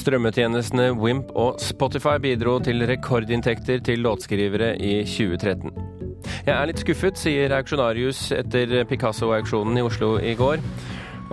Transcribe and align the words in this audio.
Strømmetjenestene 0.00 0.94
Wimp 0.96 1.34
og 1.36 1.58
Spotify 1.60 2.14
bidro 2.22 2.54
til 2.64 2.80
rekordinntekter 2.88 3.82
til 3.84 4.00
låtskrivere 4.00 4.70
i 4.80 5.02
2013. 5.04 5.74
Jeg 6.46 6.54
er 6.54 6.68
litt 6.70 6.80
skuffet, 6.80 7.18
sier 7.20 7.52
auksjonarius 7.52 8.30
etter 8.32 8.78
Picasso-auksjonen 8.88 9.76
i 9.76 9.84
Oslo 9.84 10.14
i 10.24 10.32
går. 10.38 10.62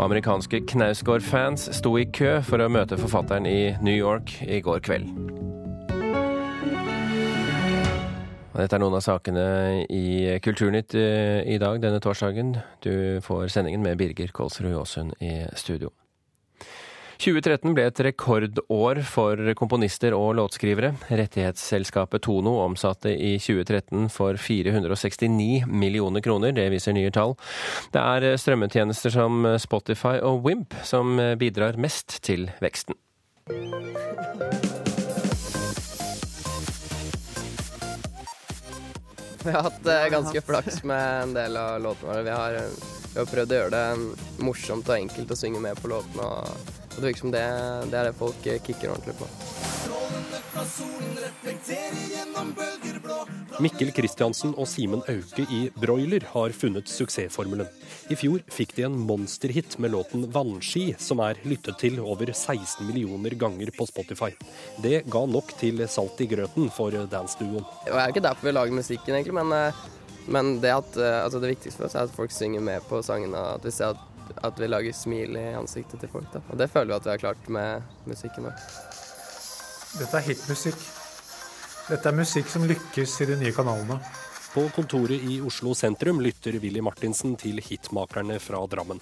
Amerikanske 0.04 0.60
Knausgård-fans 0.68 1.70
sto 1.78 1.94
i 1.96 2.10
kø 2.12 2.42
for 2.46 2.60
å 2.60 2.68
møte 2.70 3.00
forfatteren 3.00 3.48
i 3.48 3.72
New 3.80 3.96
York 3.96 4.36
i 4.44 4.60
går 4.66 4.84
kveld. 4.84 5.14
Dette 8.58 8.74
er 8.74 8.82
noen 8.82 8.98
av 8.98 9.06
sakene 9.06 9.46
i 9.94 10.36
Kulturnytt 10.44 10.98
eh, 10.98 11.46
i 11.46 11.60
dag 11.62 11.78
denne 11.80 12.02
torsdagen. 12.04 12.56
Du 12.84 13.22
får 13.24 13.54
sendingen 13.54 13.86
med 13.86 14.02
Birger 14.02 14.34
Kolsrud 14.34 14.74
Jåsund 14.74 15.16
i 15.22 15.46
studio. 15.56 15.94
2013 17.18 17.74
ble 17.76 17.88
et 17.90 18.02
rekordår 18.08 19.02
for 19.08 19.42
komponister 19.58 20.16
og 20.18 20.36
låtskrivere. 20.38 20.94
Rettighetsselskapet 21.10 22.26
Tono 22.28 22.58
omsatte 22.64 23.14
i 23.14 23.36
2013 23.42 24.08
for 24.14 24.38
469 24.38 25.66
millioner 25.68 26.24
kroner, 26.26 26.54
det 26.54 26.70
viser 26.74 26.96
nye 26.98 27.14
tall. 27.14 27.36
Det 27.94 28.04
er 28.04 28.38
strømmetjenester 28.38 29.14
som 29.18 29.48
Spotify 29.62 30.18
og 30.22 30.46
Wimp 30.46 30.78
som 30.86 31.18
bidrar 31.40 31.80
mest 31.82 32.20
til 32.28 32.50
veksten. 32.64 32.98
Vi 39.48 39.54
har 39.54 39.62
hatt 39.64 39.86
eh, 39.88 40.10
ganske 40.12 40.42
flaks 40.42 40.84
med 40.84 41.22
en 41.24 41.34
del 41.34 41.58
av 41.58 41.78
låtene 41.80 42.10
våre. 42.12 42.24
Vi 42.24 42.32
har, 42.36 42.58
vi 43.18 43.24
har 43.24 43.30
prøvd 43.32 43.54
å 43.56 43.58
gjøre 43.58 43.74
det 43.74 44.44
morsomt 44.46 44.90
og 44.92 44.94
enkelt 44.94 45.32
å 45.34 45.38
synge 45.40 45.58
med 45.64 45.80
på 45.82 45.90
låtene. 45.90 46.22
Og, 46.22 46.76
og 46.86 47.00
det 47.00 47.08
virker 47.08 47.24
som 47.24 47.32
det, 47.34 47.42
det 47.90 47.98
er 47.98 48.06
det 48.12 48.20
folk 48.20 48.46
kicker 48.46 48.94
ordentlig 48.94 49.18
på. 49.18 49.26
Mikkel 53.66 53.90
Kristiansen 53.98 54.54
og 54.54 54.70
Simen 54.70 55.02
Auke 55.10 55.48
i 55.50 55.64
Broiler 55.82 56.28
har 56.30 56.54
funnet 56.54 56.94
suksessformelen. 56.94 57.66
I 58.14 58.20
fjor 58.22 58.46
fikk 58.54 58.78
de 58.78 58.86
en 58.86 59.02
monsterhit 59.10 59.80
med 59.82 59.96
låten 59.98 60.30
'Vannski', 60.30 60.94
som 61.02 61.26
er 61.26 61.42
lyttet 61.42 61.82
til 61.82 61.98
over 62.00 62.30
16 62.30 62.86
millioner 62.86 63.34
ganger 63.34 63.74
på 63.74 63.90
Spotify. 63.90 64.30
Det 64.78 65.10
ga 65.10 65.26
nok 65.26 65.58
til 65.58 65.82
salt 65.90 66.22
i 66.22 66.30
grøten 66.30 66.70
for 66.70 66.94
dance-duoen. 66.94 67.66
Det 67.82 67.94
er 67.98 68.06
jo 68.06 68.14
ikke 68.14 68.28
derfor 68.30 68.46
vi 68.46 68.58
lager 68.60 68.82
musikken, 68.84 69.16
egentlig, 69.18 69.34
men, 69.42 69.52
eh, 69.58 69.97
men 70.28 70.58
det, 70.62 70.74
at, 70.76 70.98
eh, 71.00 71.24
altså 71.24 71.40
det 71.40 71.54
viktigste 71.54 71.82
for 71.82 71.88
oss 71.88 71.96
er 71.96 72.08
at 72.08 72.16
folk 72.16 72.34
synger 72.36 72.64
med 72.64 72.84
på 72.90 73.00
sangene. 73.06 73.40
At 73.56 73.66
vi 73.66 73.72
ser 73.72 73.96
at, 73.96 74.38
at 74.44 74.60
vi 74.60 74.68
lager 74.68 74.96
smil 74.96 75.40
i 75.40 75.48
ansiktet 75.56 76.04
til 76.04 76.12
folk. 76.12 76.28
Da. 76.34 76.44
Og 76.52 76.60
det 76.60 76.70
føler 76.74 76.92
vi 76.92 76.98
at 77.00 77.08
vi 77.08 77.14
har 77.14 77.24
klart 77.24 77.50
med 77.54 78.08
musikken 78.10 78.50
vår. 78.50 78.58
Dette 79.98 80.20
er 80.20 80.28
hitmusikk. 80.28 80.80
Dette 81.88 82.12
er 82.12 82.18
musikk 82.18 82.52
som 82.52 82.68
lykkes 82.68 83.16
i 83.24 83.30
de 83.32 83.40
nye 83.40 83.56
kanalene. 83.56 84.02
På 84.54 84.70
kontoret 84.76 85.24
i 85.24 85.42
Oslo 85.42 85.74
sentrum 85.76 86.22
lytter 86.22 86.56
Willy 86.62 86.82
Martinsen 86.82 87.36
til 87.38 87.60
hitmakerne 87.62 88.40
fra 88.40 88.64
Drammen. 88.72 89.02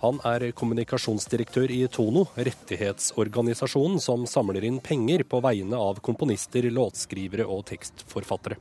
Han 0.00 0.16
er 0.24 0.46
kommunikasjonsdirektør 0.56 1.70
i 1.72 1.82
Tono, 1.92 2.24
rettighetsorganisasjonen 2.34 4.00
som 4.00 4.24
samler 4.28 4.64
inn 4.64 4.78
penger 4.80 5.26
på 5.28 5.42
vegne 5.44 5.76
av 5.76 6.00
komponister, 6.04 6.70
låtskrivere 6.72 7.44
og 7.44 7.66
tekstforfattere. 7.68 8.56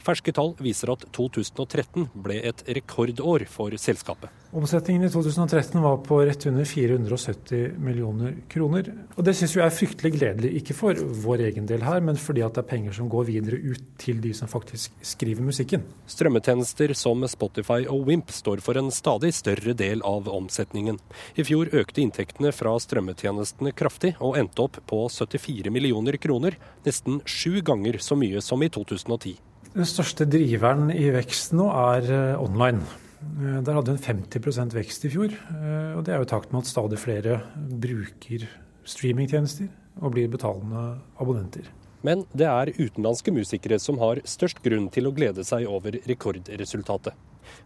Ferske 0.00 0.32
tall 0.32 0.54
viser 0.64 0.94
at 0.94 1.04
2013 1.12 2.08
ble 2.24 2.40
et 2.50 2.64
rekordår 2.78 3.44
for 3.52 3.76
selskapet. 3.76 4.32
Omsetningen 4.48 5.02
i 5.04 5.10
2013 5.12 5.82
var 5.82 5.96
på 5.96 6.22
rett 6.24 6.46
under 6.46 6.64
470 6.64 7.72
millioner 7.84 8.34
kroner. 8.48 8.86
Og 9.18 9.24
det 9.26 9.34
syns 9.36 9.52
vi 9.52 9.60
er 9.60 9.74
fryktelig 9.74 10.12
gledelig, 10.14 10.52
ikke 10.62 10.76
for 10.76 11.00
vår 11.24 11.42
egen 11.50 11.66
del 11.68 11.82
her, 11.84 12.00
men 12.00 12.16
fordi 12.16 12.40
at 12.46 12.54
det 12.56 12.62
er 12.62 12.68
penger 12.70 12.94
som 12.96 13.10
går 13.12 13.26
videre 13.28 13.58
ut 13.60 13.82
til 14.00 14.22
de 14.24 14.30
som 14.32 14.48
faktisk 14.48 14.94
skriver 15.04 15.44
musikken. 15.44 15.84
Strømmetjenester 16.08 16.94
som 16.96 17.26
Spotify 17.28 17.84
og 17.92 18.06
Wimp 18.08 18.32
står 18.32 18.62
for 18.64 18.80
en 18.80 18.88
stadig 18.94 19.34
større 19.36 19.74
del 19.76 20.00
av 20.08 20.30
omsetningen. 20.32 20.96
I 21.36 21.44
fjor 21.44 21.68
økte 21.76 22.00
inntektene 22.00 22.52
fra 22.56 22.72
strømmetjenestene 22.80 23.74
kraftig, 23.76 24.14
og 24.24 24.38
endte 24.40 24.64
opp 24.64 24.78
på 24.88 25.02
74 25.12 25.68
millioner 25.74 26.16
kroner, 26.16 26.56
nesten 26.88 27.20
sju 27.28 27.60
ganger 27.60 28.00
så 28.00 28.16
mye 28.16 28.40
som 28.40 28.64
i 28.64 28.70
2010. 28.72 29.36
Den 29.74 29.90
største 29.92 30.24
driveren 30.24 30.88
i 30.88 31.10
veksten 31.12 31.60
nå 31.60 31.68
er 31.68 32.08
eh, 32.08 32.40
online. 32.40 32.80
Eh, 33.22 33.60
Der 33.62 33.74
hadde 33.74 33.92
vi 33.92 33.98
en 33.98 34.20
50% 34.30 34.74
vekst 34.74 35.04
i 35.04 35.10
fjor. 35.10 35.32
eh, 35.32 35.96
og 35.96 36.04
Det 36.04 36.14
er 36.14 36.18
jo 36.18 36.28
i 36.28 36.32
takt 36.32 36.52
med 36.52 36.62
at 36.62 36.66
stadig 36.70 36.98
flere 36.98 37.40
bruker 37.56 38.48
streamingtjenester 38.84 39.68
og 40.00 40.12
blir 40.14 40.28
betalende 40.28 40.98
abonnenter. 41.20 41.66
Men 42.02 42.24
det 42.34 42.46
er 42.46 42.70
utenlandske 42.78 43.32
musikere 43.34 43.78
som 43.80 43.98
har 43.98 44.20
størst 44.22 44.62
grunn 44.62 44.88
til 44.88 45.08
å 45.08 45.14
glede 45.14 45.42
seg 45.44 45.66
over 45.66 45.90
rekordresultatet. 46.06 47.12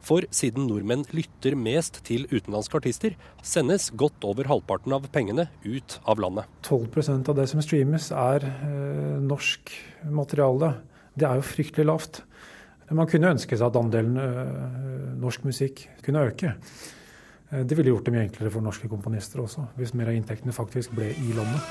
For 0.01 0.23
siden 0.31 0.69
nordmenn 0.69 1.05
lytter 1.13 1.57
mest 1.59 2.03
til 2.07 2.25
utenlandske 2.31 2.79
artister, 2.79 3.17
sendes 3.43 3.91
godt 3.91 4.25
over 4.25 4.45
halvparten 4.45 4.95
av 4.95 5.09
pengene 5.13 5.49
ut 5.67 5.99
av 6.07 6.19
landet. 6.23 6.47
12% 6.63 7.29
av 7.29 7.37
det 7.37 7.49
som 7.51 7.61
streames 7.61 8.11
er 8.11 8.47
eh, 8.47 9.21
norsk 9.21 9.73
materiale. 10.09 10.77
Det 11.19 11.29
er 11.29 11.35
jo 11.35 11.43
fryktelig 11.43 11.87
lavt. 11.91 12.23
Man 12.93 13.09
kunne 13.09 13.33
ønske 13.33 13.57
seg 13.57 13.71
at 13.71 13.79
andelen 13.81 14.19
eh, 14.21 15.15
norsk 15.23 15.47
musikk 15.49 15.87
kunne 16.05 16.27
øke. 16.29 16.55
Eh, 17.51 17.65
det 17.65 17.79
ville 17.79 17.93
gjort 17.95 18.09
det 18.09 18.15
mye 18.15 18.27
enklere 18.27 18.53
for 18.53 18.65
norske 18.65 18.91
komponister 18.91 19.41
også, 19.45 19.69
hvis 19.79 19.95
mer 19.97 20.13
av 20.13 20.19
inntektene 20.19 20.53
faktisk 20.57 20.93
ble 20.97 21.13
i 21.13 21.37
landet. 21.37 21.63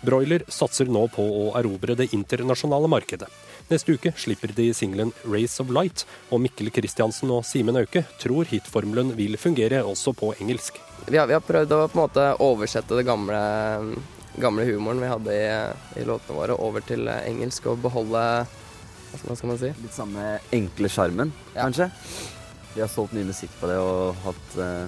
Broiler 0.00 0.46
satser 0.48 0.88
nå 0.88 1.02
på 1.12 1.22
å 1.22 1.50
erobre 1.60 1.92
det 1.98 2.08
internasjonale 2.16 2.88
markedet. 2.88 3.28
Neste 3.68 3.94
uke 3.94 4.14
slipper 4.16 4.50
de 4.56 4.70
singelen 4.74 5.12
'Race 5.22 5.60
of 5.60 5.68
Light', 5.68 6.06
og 6.32 6.40
Mikkel 6.40 6.72
Kristiansen 6.72 7.30
og 7.30 7.44
Simen 7.44 7.76
Auke 7.76 8.06
tror 8.18 8.48
hitformelen 8.48 9.12
vil 9.14 9.36
fungere 9.36 9.84
også 9.84 10.16
på 10.16 10.32
engelsk. 10.40 10.80
Vi 11.06 11.20
har, 11.20 11.28
vi 11.28 11.36
har 11.36 11.44
prøvd 11.44 11.76
å 11.76 11.84
på 11.84 11.98
en 11.98 12.02
måte 12.02 12.24
oversette 12.40 12.96
det 12.96 13.04
gamle, 13.06 13.36
gamle 14.42 14.64
humoren 14.68 15.00
vi 15.02 15.10
hadde 15.10 15.36
i, 15.36 15.46
i 16.00 16.06
låtene 16.08 16.36
våre, 16.38 16.56
over 16.58 16.84
til 16.86 17.08
engelsk 17.10 17.68
og 17.70 17.82
beholde 17.84 18.24
hva 19.10 19.34
skal, 19.34 19.48
man 19.50 19.58
si? 19.58 19.70
Litt 19.82 19.94
samme 19.96 20.24
enkle 20.54 20.88
sjarmen, 20.92 21.32
Ja. 21.54 21.64
kanskje. 21.64 21.90
Vi 22.76 22.80
har 22.80 22.88
solgt 22.88 23.14
mye 23.16 23.26
musikk 23.26 23.50
på 23.58 23.66
det 23.66 23.78
og 23.82 24.14
hatt, 24.22 24.52
uh, 24.54 24.86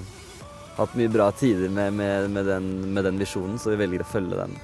hatt 0.76 0.92
mye 0.94 1.10
bra 1.10 1.26
tider 1.34 1.72
med, 1.74 1.92
med, 1.98 2.28
med, 2.30 2.46
den, 2.46 2.68
med 2.94 3.04
den 3.08 3.18
visjonen, 3.18 3.58
så 3.58 3.72
vi 3.74 3.80
velger 3.82 4.04
å 4.04 4.10
følge 4.12 4.38
den. 4.38 4.54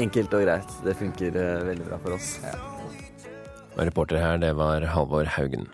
Enkelt 0.00 0.32
og 0.34 0.46
greit. 0.46 0.72
Det 0.86 0.96
funker 0.96 1.36
uh, 1.36 1.66
veldig 1.68 1.90
bra 1.90 1.98
for 2.00 2.16
oss. 2.16 2.30
Og 3.76 3.82
reporter 3.84 4.16
her, 4.22 4.40
det 4.40 4.54
var 4.56 4.86
Halvor 4.88 5.28
Haugen. 5.36 5.68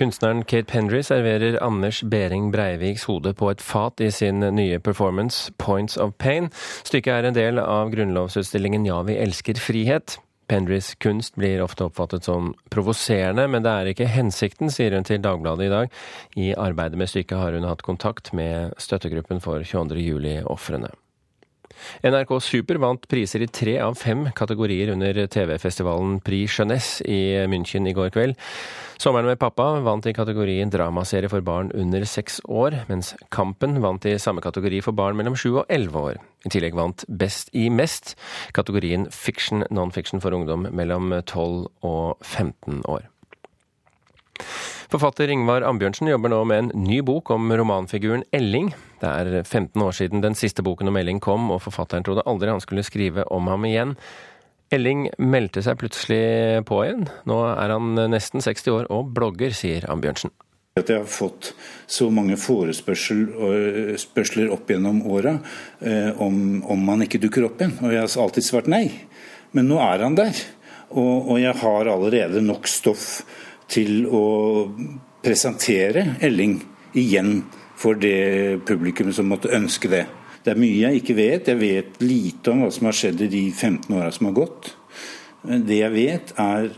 Kunstneren 0.00 0.46
Kate 0.46 0.64
Pendry 0.64 1.02
serverer 1.02 1.58
Anders 1.60 1.98
Behring 2.02 2.46
Breiviks 2.50 3.02
hode 3.04 3.34
på 3.36 3.50
et 3.52 3.60
fat 3.60 4.00
i 4.00 4.06
sin 4.08 4.40
nye 4.40 4.78
performance 4.80 5.52
Points 5.60 5.98
of 6.00 6.14
Pain. 6.16 6.48
Stykket 6.88 7.12
er 7.12 7.28
en 7.28 7.36
del 7.36 7.60
av 7.60 7.90
grunnlovsutstillingen 7.92 8.86
Ja, 8.88 9.02
vi 9.04 9.18
elsker 9.20 9.60
frihet. 9.60 10.16
Pendrys 10.48 10.94
kunst 11.04 11.36
blir 11.36 11.60
ofte 11.60 11.84
oppfattet 11.84 12.24
som 12.24 12.54
provoserende, 12.72 13.44
men 13.44 13.60
det 13.66 13.76
er 13.76 13.92
ikke 13.92 14.08
hensikten, 14.08 14.72
sier 14.72 14.96
hun 14.96 15.04
til 15.04 15.20
Dagbladet 15.20 15.68
i 15.68 15.74
dag. 15.74 15.92
I 16.32 16.48
arbeidet 16.56 16.96
med 16.96 17.12
stykket 17.12 17.36
har 17.36 17.52
hun 17.52 17.68
hatt 17.68 17.84
kontakt 17.84 18.32
med 18.32 18.72
støttegruppen 18.80 19.44
for 19.44 19.60
22. 19.60 20.00
juli-ofrene. 20.00 20.94
NRK 22.04 22.36
Super 22.44 22.80
vant 22.82 23.08
priser 23.10 23.44
i 23.44 23.48
tre 23.50 23.76
av 23.82 23.96
fem 23.98 24.26
kategorier 24.36 24.92
under 24.94 25.16
TV-festivalen 25.30 26.18
Prix 26.24 26.58
Jeunesse 26.58 27.04
i 27.08 27.20
München 27.50 27.88
i 27.88 27.94
går 27.96 28.12
kveld. 28.14 28.40
Sommeren 29.00 29.30
med 29.30 29.40
pappa 29.40 29.78
vant 29.80 30.04
i 30.04 30.12
kategorien 30.12 30.68
dramaserie 30.72 31.30
for 31.32 31.40
barn 31.44 31.70
under 31.72 32.04
seks 32.04 32.40
år, 32.44 32.82
mens 32.90 33.14
Kampen 33.32 33.78
vant 33.80 34.04
i 34.04 34.18
samme 34.20 34.44
kategori 34.44 34.82
for 34.84 34.96
barn 34.96 35.16
mellom 35.16 35.38
sju 35.38 35.54
og 35.54 35.70
elleve 35.72 36.02
år. 36.10 36.20
I 36.44 36.52
tillegg 36.52 36.76
vant 36.76 37.06
Best 37.08 37.48
i 37.56 37.68
mest, 37.72 38.12
kategorien 38.56 39.08
fiction 39.12 39.64
non-fiction 39.70 40.20
for 40.20 40.36
ungdom 40.36 40.68
mellom 40.76 41.14
12 41.24 41.64
og 41.80 42.20
15 42.20 42.84
år. 42.88 43.08
Forfatter 44.90 45.30
Ingvar 45.30 45.62
Ambjørnsen 45.62 46.08
jobber 46.10 46.32
nå 46.32 46.40
med 46.50 46.64
en 46.64 46.70
ny 46.82 46.96
bok 47.06 47.30
om 47.30 47.52
romanfiguren 47.54 48.24
Elling. 48.34 48.72
Det 48.98 49.06
er 49.06 49.44
15 49.44 49.78
år 49.86 49.94
siden 49.94 50.18
den 50.24 50.34
siste 50.34 50.64
boken 50.66 50.90
om 50.90 50.96
Elling 50.98 51.20
kom, 51.22 51.46
og 51.54 51.62
forfatteren 51.62 52.02
trodde 52.02 52.24
aldri 52.26 52.50
han 52.50 52.58
skulle 52.58 52.82
skrive 52.82 53.22
om 53.30 53.46
ham 53.46 53.62
igjen. 53.68 53.94
Elling 54.74 55.06
meldte 55.22 55.62
seg 55.62 55.78
plutselig 55.78 56.66
på 56.66 56.82
igjen. 56.82 57.06
Nå 57.30 57.38
er 57.52 57.70
han 57.70 57.94
nesten 58.10 58.42
60 58.42 58.66
år 58.74 58.90
og 58.90 59.14
blogger, 59.14 59.54
sier 59.54 59.86
Ambjørnsen. 59.94 60.34
At 60.82 60.90
jeg 60.90 60.98
har 61.04 61.10
fått 61.10 61.54
så 61.86 62.10
mange 62.10 62.34
forespørsler 62.38 64.50
opp 64.50 64.70
gjennom 64.74 65.06
åra 65.06 65.38
eh, 65.86 66.10
om, 66.18 66.66
om 66.66 66.88
han 66.90 67.02
ikke 67.06 67.22
dukker 67.22 67.46
opp 67.46 67.62
igjen. 67.62 67.78
Og 67.78 67.94
jeg 67.94 68.02
har 68.02 68.10
alltid 68.24 68.44
svart 68.48 68.66
nei. 68.70 68.90
Men 69.54 69.70
nå 69.70 69.78
er 69.86 70.02
han 70.02 70.18
der. 70.18 70.34
Og, 70.90 71.30
og 71.30 71.38
jeg 71.38 71.54
har 71.62 71.94
allerede 71.94 72.42
nok 72.42 72.66
stoff 72.66 73.22
til 73.70 74.04
å 74.06 74.24
presentere 75.22 76.16
Elling 76.24 76.58
igjen 76.98 77.40
for 77.80 77.96
det 78.00 78.60
publikum 78.68 79.12
som 79.14 79.30
måtte 79.30 79.52
ønske 79.56 79.90
det. 79.92 80.04
Det 80.44 80.54
er 80.54 80.60
mye 80.60 80.84
jeg 80.86 81.00
ikke 81.00 81.16
vet. 81.18 81.48
Jeg 81.52 81.60
vet 81.60 81.98
lite 82.02 82.52
om 82.52 82.64
hva 82.64 82.70
som 82.72 82.88
har 82.88 82.96
skjedd 82.96 83.26
i 83.26 83.32
de 83.32 83.42
15 83.52 83.96
åra 83.96 84.10
som 84.14 84.30
har 84.30 84.38
gått. 84.40 84.70
Det 85.40 85.78
jeg 85.78 85.92
vet, 85.94 86.32
er 86.40 86.70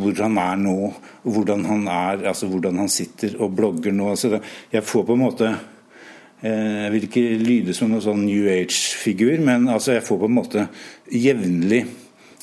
hvor 0.00 0.16
han 0.22 0.38
er 0.40 0.60
nå, 0.60 0.76
hvordan 1.24 1.64
han 1.68 1.88
er, 1.92 2.22
altså 2.30 2.48
hvordan 2.48 2.80
han 2.84 2.92
sitter 2.92 3.36
og 3.42 3.52
blogger 3.56 3.92
nå. 3.92 4.10
Altså, 4.14 4.40
jeg 4.72 4.84
får 4.84 5.04
på 5.04 5.16
en 5.16 5.24
måte 5.24 5.50
eh, 5.50 6.86
Jeg 6.86 6.94
vil 6.94 7.06
ikke 7.08 7.26
lyde 7.42 7.76
som 7.76 7.92
noen 7.92 8.04
sånn 8.04 8.24
New 8.24 8.48
Age-figur, 8.52 9.36
men 9.44 9.68
altså, 9.68 9.96
jeg 9.98 10.06
får 10.06 10.22
på 10.22 10.30
en 10.30 10.36
måte 10.38 10.66
jevnlig 11.12 11.82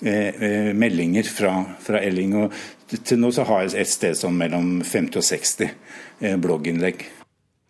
eh, 0.06 0.30
eh, 0.30 0.72
meldinger 0.78 1.30
fra, 1.30 1.56
fra 1.82 2.02
Elling. 2.06 2.38
og 2.44 2.54
Til 2.92 3.20
nå 3.20 3.32
så 3.34 3.46
har 3.48 3.64
jeg 3.64 3.76
et 3.82 3.90
sted 3.90 4.18
sånn 4.18 4.38
mellom 4.38 4.82
50 4.84 5.20
og 5.22 5.28
60 5.28 6.40
blogginnlegg. 6.44 7.06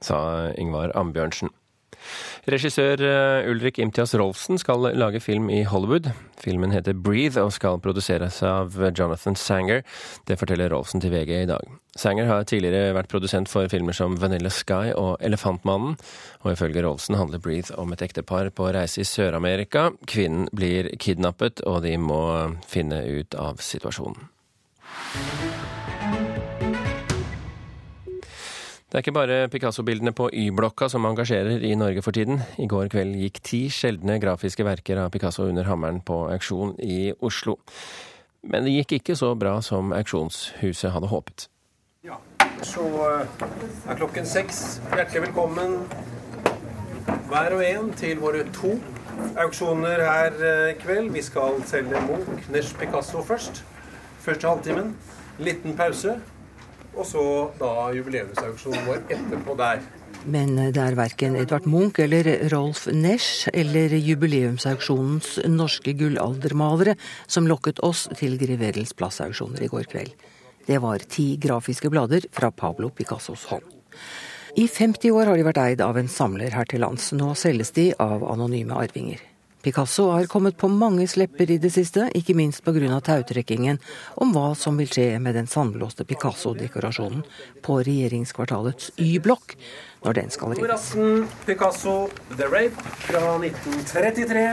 Sa 0.03 0.19
Ingvar 0.59 0.91
Ambjørnsen. 0.99 1.53
Regissør 2.43 2.99
eh, 3.07 3.45
Ulrik 3.47 3.77
Imtias 3.79 4.11
Rolfsen 4.19 4.59
skal 4.59 4.89
lage 4.99 5.21
film 5.23 5.47
i 5.49 5.61
Hollywood. 5.63 6.09
Filmen 6.43 6.73
heter 6.75 6.93
'Breathe' 6.93 7.39
og 7.39 7.53
skal 7.55 7.79
produseres 7.79 8.41
av 8.43 8.75
Jonathan 8.97 9.35
Sanger. 9.35 9.83
Det 10.27 10.35
forteller 10.39 10.73
Rolfsen 10.73 11.01
til 11.01 11.13
VG 11.13 11.31
i 11.43 11.47
dag. 11.47 11.71
Sanger 11.95 12.27
har 12.27 12.43
tidligere 12.43 12.95
vært 12.97 13.07
produsent 13.07 13.47
for 13.47 13.67
filmer 13.71 13.95
som 13.95 14.17
'Vanilla 14.17 14.51
Sky' 14.51 14.91
og 14.91 15.21
'Elefantmannen'. 15.21 15.95
Og 16.43 16.51
ifølge 16.51 16.83
Rolfsen 16.83 17.15
handler 17.15 17.39
'Breathe' 17.39 17.77
om 17.77 17.93
et 17.93 18.01
ektepar 18.01 18.49
på 18.49 18.73
reise 18.73 19.01
i 19.01 19.07
Sør-Amerika. 19.07 19.91
Kvinnen 20.05 20.49
blir 20.51 20.91
kidnappet, 20.99 21.61
og 21.61 21.83
de 21.83 21.97
må 21.97 22.59
finne 22.67 23.05
ut 23.07 23.35
av 23.35 23.55
situasjonen. 23.57 24.32
Det 28.93 28.99
er 28.99 29.01
ikke 29.07 29.15
bare 29.15 29.35
Picasso-bildene 29.49 30.11
på 30.13 30.27
Y-blokka 30.29 30.85
som 30.85 31.07
engasjerer 31.09 31.63
i 31.65 31.71
Norge 31.73 32.03
for 32.05 32.13
tiden. 32.13 32.43
I 32.61 32.67
går 32.69 32.91
kveld 32.93 33.15
gikk 33.17 33.39
ti 33.41 33.61
sjeldne 33.73 34.19
grafiske 34.21 34.61
verker 34.67 35.01
av 35.01 35.09
Picasso 35.09 35.47
under 35.49 35.65
hammeren 35.65 35.97
på 36.05 36.19
auksjon 36.29 36.75
i 36.77 37.07
Oslo. 37.25 37.55
Men 38.45 38.67
det 38.67 38.75
gikk 38.75 38.99
ikke 38.99 39.15
så 39.17 39.31
bra 39.33 39.55
som 39.65 39.89
auksjonshuset 39.97 40.93
hadde 40.93 41.09
håpet. 41.09 41.47
Ja, 42.05 42.19
så 42.61 42.85
eh, 43.07 43.49
er 43.89 43.97
klokken 43.97 44.29
seks. 44.29 44.61
Hjertelig 44.93 45.25
velkommen 45.25 45.79
hver 47.33 47.57
og 47.57 47.65
en 47.65 47.91
til 47.97 48.21
våre 48.21 48.45
to 48.53 48.75
auksjoner 49.41 50.05
her 50.05 50.37
eh, 50.37 50.71
i 50.75 50.79
kveld. 50.85 51.09
Vi 51.17 51.25
skal 51.25 51.63
selge 51.65 52.05
Munch, 52.05 52.45
Nesch 52.53 52.77
Picasso 52.77 53.25
først. 53.25 53.65
Første 54.23 54.47
halvtimen. 54.47 54.93
Liten 55.43 55.75
pause. 55.75 56.15
Og 56.93 57.07
så 57.09 57.23
da 57.57 57.89
jubileumsauksjonen 57.95 58.85
vår 58.85 59.01
etterpå 59.11 59.55
der. 59.57 59.81
Men 60.29 60.53
det 60.55 60.79
er 60.79 60.95
verken 60.95 61.35
Edvard 61.35 61.65
Munch 61.67 61.97
eller 61.99 62.27
Rolf 62.53 62.85
Nesch 62.93 63.49
eller 63.51 63.95
jubileumsauksjonens 63.97 65.39
norske 65.51 65.95
gullaldermalere 65.99 66.93
som 67.25 67.49
lokket 67.49 67.81
oss 67.83 68.05
til 68.19 68.37
Grevedels 68.39 68.93
plassauksjoner 68.95 69.65
i 69.65 69.71
går 69.73 69.89
kveld. 69.91 70.13
Det 70.63 70.79
var 70.79 71.03
ti 71.11 71.33
grafiske 71.41 71.91
blader 71.91 72.29
fra 72.31 72.53
Pablo 72.55 72.93
Picassos 72.93 73.49
hånd. 73.49 73.67
I 74.55 74.69
50 74.69 75.11
år 75.11 75.31
har 75.31 75.37
de 75.37 75.49
vært 75.49 75.63
eid 75.65 75.81
av 75.81 75.97
en 75.97 76.07
samler 76.07 76.53
her 76.53 76.69
til 76.69 76.85
lands. 76.85 77.09
Nå 77.17 77.33
selges 77.35 77.73
de 77.75 77.89
av 77.99 78.23
anonyme 78.29 78.77
arvinger. 78.77 79.32
Picasso 79.63 80.09
har 80.11 80.25
kommet 80.25 80.57
på 80.57 80.67
mange 80.67 81.05
slepper 81.07 81.51
i 81.53 81.57
det 81.57 81.69
siste, 81.71 82.09
ikke 82.19 82.35
minst 82.35 82.65
pga. 82.65 82.99
tautrekkingen 82.99 83.79
om 84.19 84.33
hva 84.35 84.49
som 84.59 84.75
vil 84.77 84.89
skje 84.91 85.19
med 85.23 85.35
den 85.39 85.47
sandblåste 85.47 86.03
Picasso-dekorasjonen 86.03 87.23
på 87.63 87.77
regjeringskvartalets 87.87 88.91
Y-blokk 88.99 89.55
når 90.03 90.19
den 90.19 90.29
skal 90.35 90.57
rives. 90.57 90.91
Picasso 91.45 92.09
The 92.35 92.49
Rape 92.51 92.75
fra 93.07 93.23
1933. 93.39 94.43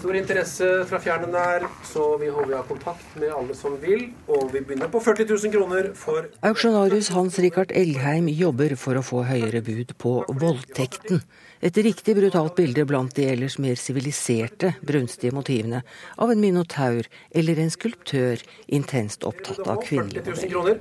Stor 0.00 0.16
interesse 0.16 0.68
fra 0.88 1.02
fjern 1.04 1.26
og 1.26 1.34
nær, 1.34 1.66
så 1.84 2.14
vi 2.16 2.30
håper 2.32 2.48
vi 2.48 2.56
har 2.56 2.64
kontakt 2.64 3.16
med 3.20 3.34
alle 3.36 3.52
som 3.58 3.76
vil. 3.82 4.06
Og 4.32 4.48
vi 4.54 4.64
begynner 4.64 4.88
på 4.88 5.02
40 5.04 5.28
000 5.28 5.52
kroner 5.52 5.90
for 5.92 6.30
Auksjonarius 6.48 7.12
Hans 7.12 7.36
Rikard 7.44 7.76
Elgheim 7.76 8.32
jobber 8.32 8.72
for 8.80 8.96
å 8.96 9.04
få 9.04 9.26
høyere 9.28 9.60
bud 9.66 9.92
på 10.00 10.14
voldtekten. 10.32 11.20
Et 11.60 11.76
riktig 11.76 12.14
brutalt 12.16 12.54
bilde 12.56 12.86
blant 12.88 13.12
de 13.16 13.26
ellers 13.28 13.58
mer 13.60 13.76
siviliserte, 13.76 14.72
brunstige 14.80 15.34
motivene 15.36 15.82
av 16.16 16.32
en 16.32 16.40
minotaur 16.40 17.04
eller 17.36 17.60
en 17.60 17.72
skulptør 17.74 18.40
intenst 18.72 19.26
opptatt 19.28 19.66
av 19.68 19.82
kvinnelige 19.84 20.32
modeller. 20.32 20.80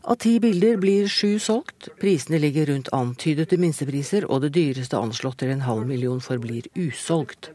Av 0.00 0.16
ti 0.20 0.34
bilder 0.40 0.78
blir 0.80 1.08
sju 1.12 1.38
solgt. 1.40 1.90
Prisene 2.00 2.38
ligger 2.40 2.70
rundt 2.70 2.88
antydete 2.96 3.58
minstepriser, 3.60 4.24
og 4.32 4.44
det 4.44 4.54
dyreste 4.56 4.96
anslått 4.96 5.42
til 5.42 5.52
en 5.52 5.66
halv 5.66 5.84
million 5.88 6.22
forblir 6.24 6.68
usolgt. 6.76 7.50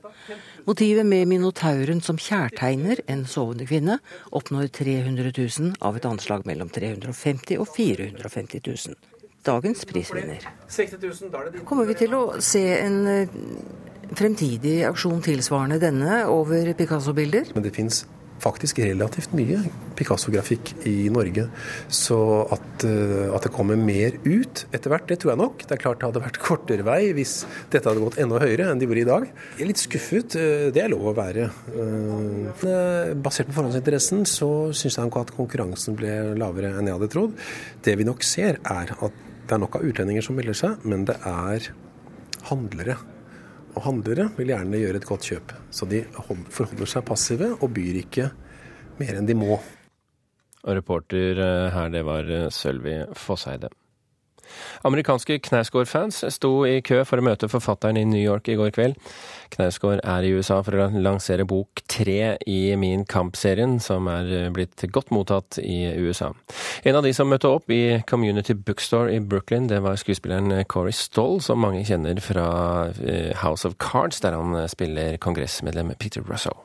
Motivet 0.66 1.06
med 1.06 1.30
minotauren 1.30 2.02
som 2.06 2.22
kjærtegner 2.22 3.02
en 3.10 3.26
sovende 3.30 3.66
kvinne, 3.70 3.98
oppnår 4.30 4.70
300 4.74 5.34
000 5.34 5.76
av 5.82 5.98
et 5.98 6.06
anslag 6.10 6.46
mellom 6.50 6.70
350 6.70 7.62
og 7.62 7.70
450 7.74 8.66
000 8.66 9.15
dagens 9.46 9.86
prisvinner. 9.90 10.46
Kommer 11.66 11.90
vi 11.90 11.98
til 12.00 12.18
å 12.18 12.24
se 12.44 12.64
en 12.80 13.00
eh, 13.12 13.40
fremtidig 14.16 14.80
aksjon 14.90 15.24
tilsvarende 15.26 15.80
denne 15.82 16.26
over 16.32 16.74
Picasso-bilder? 16.78 17.54
Men 17.56 17.66
det 17.66 17.74
fins 17.76 18.04
faktisk 18.44 18.80
relativt 18.84 19.34
mye 19.36 19.62
Picasso-grafikk 19.96 20.74
i 20.90 21.08
Norge. 21.14 21.48
Så 21.88 22.18
at, 22.52 22.84
eh, 22.84 23.30
at, 23.32 23.46
det 23.46 23.52
kommer 23.56 23.80
mer 23.80 24.18
ut 24.26 24.66
etter 24.76 24.92
hvert, 24.92 25.08
det 25.08 25.20
tror 25.22 25.34
jeg 25.34 25.42
nok. 25.42 25.64
Det 25.64 25.76
er 25.78 25.82
klart 25.82 26.02
det 26.02 26.10
hadde 26.10 26.24
vært 26.26 26.42
kortere 26.44 26.86
vei 26.86 27.14
hvis 27.16 27.38
dette 27.72 27.88
hadde 27.88 28.04
gått 28.04 28.20
enda 28.22 28.42
høyere 28.44 28.70
enn 28.72 28.82
de 28.82 28.90
gjorde 28.90 29.04
i 29.06 29.10
dag. 29.10 29.28
Jeg 29.56 29.66
er 29.66 29.72
litt 29.72 29.84
skuffet, 29.84 30.36
eh, 30.40 30.68
det 30.76 30.84
er 30.84 30.92
lov 30.92 31.12
å 31.12 31.16
være. 31.16 31.48
Basert 33.24 33.50
på 33.50 33.56
forhåndsinteressen 33.56 34.26
så 34.28 34.50
syns 34.76 35.00
jeg 35.00 35.08
nok 35.08 35.22
at 35.24 35.36
konkurransen 35.38 35.96
ble 35.98 36.36
lavere 36.36 36.76
enn 36.76 36.90
jeg 36.90 37.00
hadde 37.00 37.14
trodd. 37.14 37.40
Det 37.86 37.96
vi 37.96 38.08
nok 38.08 38.26
ser 38.26 38.60
er 38.64 38.96
at 39.00 39.24
det 39.46 39.54
er 39.54 39.62
nok 39.62 39.78
av 39.78 39.86
utlendinger 39.86 40.26
som 40.26 40.38
melder 40.38 40.58
seg, 40.58 40.86
men 40.90 41.06
det 41.06 41.20
er 41.22 41.70
handlere. 42.50 42.98
Og 43.76 43.84
handlere 43.86 44.30
vil 44.38 44.50
gjerne 44.54 44.80
gjøre 44.82 45.02
et 45.02 45.08
godt 45.08 45.28
kjøp. 45.30 45.54
Så 45.70 45.88
de 45.92 46.02
forholder 46.16 46.90
seg 46.90 47.06
passive 47.06 47.52
og 47.60 47.70
byr 47.76 48.00
ikke 48.02 48.30
mer 48.98 49.20
enn 49.20 49.28
de 49.30 49.36
må. 49.38 49.60
Og 50.66 50.78
reporter 50.80 51.38
eh, 51.38 51.68
her, 51.76 51.92
det 51.94 52.02
var 52.08 52.30
eh, 52.32 52.48
Sølvi 52.54 52.98
Fosseide. 53.20 53.70
Amerikanske 54.88 55.40
Knausgård-fans 55.46 56.24
sto 56.34 56.52
i 56.68 56.82
kø 56.86 57.02
for 57.08 57.22
å 57.22 57.26
møte 57.26 57.50
forfatteren 57.52 58.00
i 58.00 58.06
New 58.08 58.22
York 58.22 58.50
i 58.52 58.58
går 58.60 58.74
kveld. 58.76 59.00
Knausgård 59.56 60.02
er 60.04 60.26
i 60.26 60.34
USA 60.36 60.60
for 60.66 60.78
å 60.80 60.90
lansere 60.94 61.46
bok 61.48 61.84
tre 61.92 62.36
i 62.50 62.60
Min 62.80 63.06
Kamp-serien, 63.10 63.78
som 63.84 64.10
er 64.12 64.52
blitt 64.56 64.86
godt 64.92 65.14
mottatt 65.16 65.60
i 65.62 65.86
USA. 66.02 66.32
En 66.84 67.00
av 67.00 67.06
de 67.06 67.14
som 67.16 67.30
møtte 67.32 67.52
opp 67.52 67.72
i 67.72 68.02
Community 68.10 68.58
Bookstore 68.58 69.16
i 69.16 69.22
Brooklyn, 69.24 69.70
det 69.72 69.82
var 69.86 70.00
skuespilleren 70.02 70.66
Corey 70.72 70.96
Stoll, 70.96 71.40
som 71.46 71.62
mange 71.64 71.86
kjenner 71.88 72.20
fra 72.24 72.48
eh, 73.00 73.34
House 73.44 73.68
of 73.68 73.78
Cards, 73.80 74.22
der 74.26 74.38
han 74.38 74.58
spiller 74.72 75.20
kongressmedlem 75.22 75.96
Peter 76.00 76.26
Russo. 76.26 76.65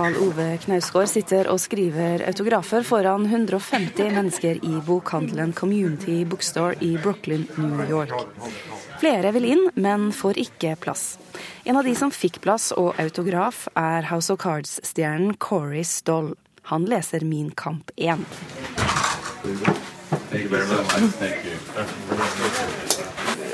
Karl 0.00 0.14
Ove 0.16 0.44
Knausgård 0.62 1.10
sitter 1.12 1.48
og 1.52 1.58
skriver 1.60 2.22
autografer 2.24 2.80
foran 2.88 3.26
150 3.26 4.14
mennesker 4.14 4.56
i 4.64 4.78
bokhandelen 4.86 5.52
Community 5.52 6.22
Bookstore 6.24 6.78
i 6.80 6.94
Brooklyn, 7.02 7.44
New 7.60 7.82
York. 7.84 8.14
Flere 9.02 9.34
vil 9.36 9.50
inn, 9.50 9.66
men 9.76 10.08
får 10.16 10.40
ikke 10.40 10.72
plass. 10.80 11.18
En 11.68 11.76
av 11.76 11.84
de 11.84 11.92
som 12.00 12.08
fikk 12.08 12.40
plass 12.40 12.70
og 12.80 12.96
autograf, 12.96 13.66
er 13.76 14.08
House 14.08 14.32
of 14.32 14.40
Cards-stjernen 14.40 15.36
Corey 15.36 15.84
Stoll. 15.84 16.32
Han 16.72 16.88
leser 16.88 17.20
Min 17.20 17.52
kamp 17.52 17.92
1. 18.00 18.24
Thank 20.32 20.44
you 20.44 20.48
very 20.48 20.64
much. 20.64 20.88
Thank 21.20 21.44
you. 21.44 21.52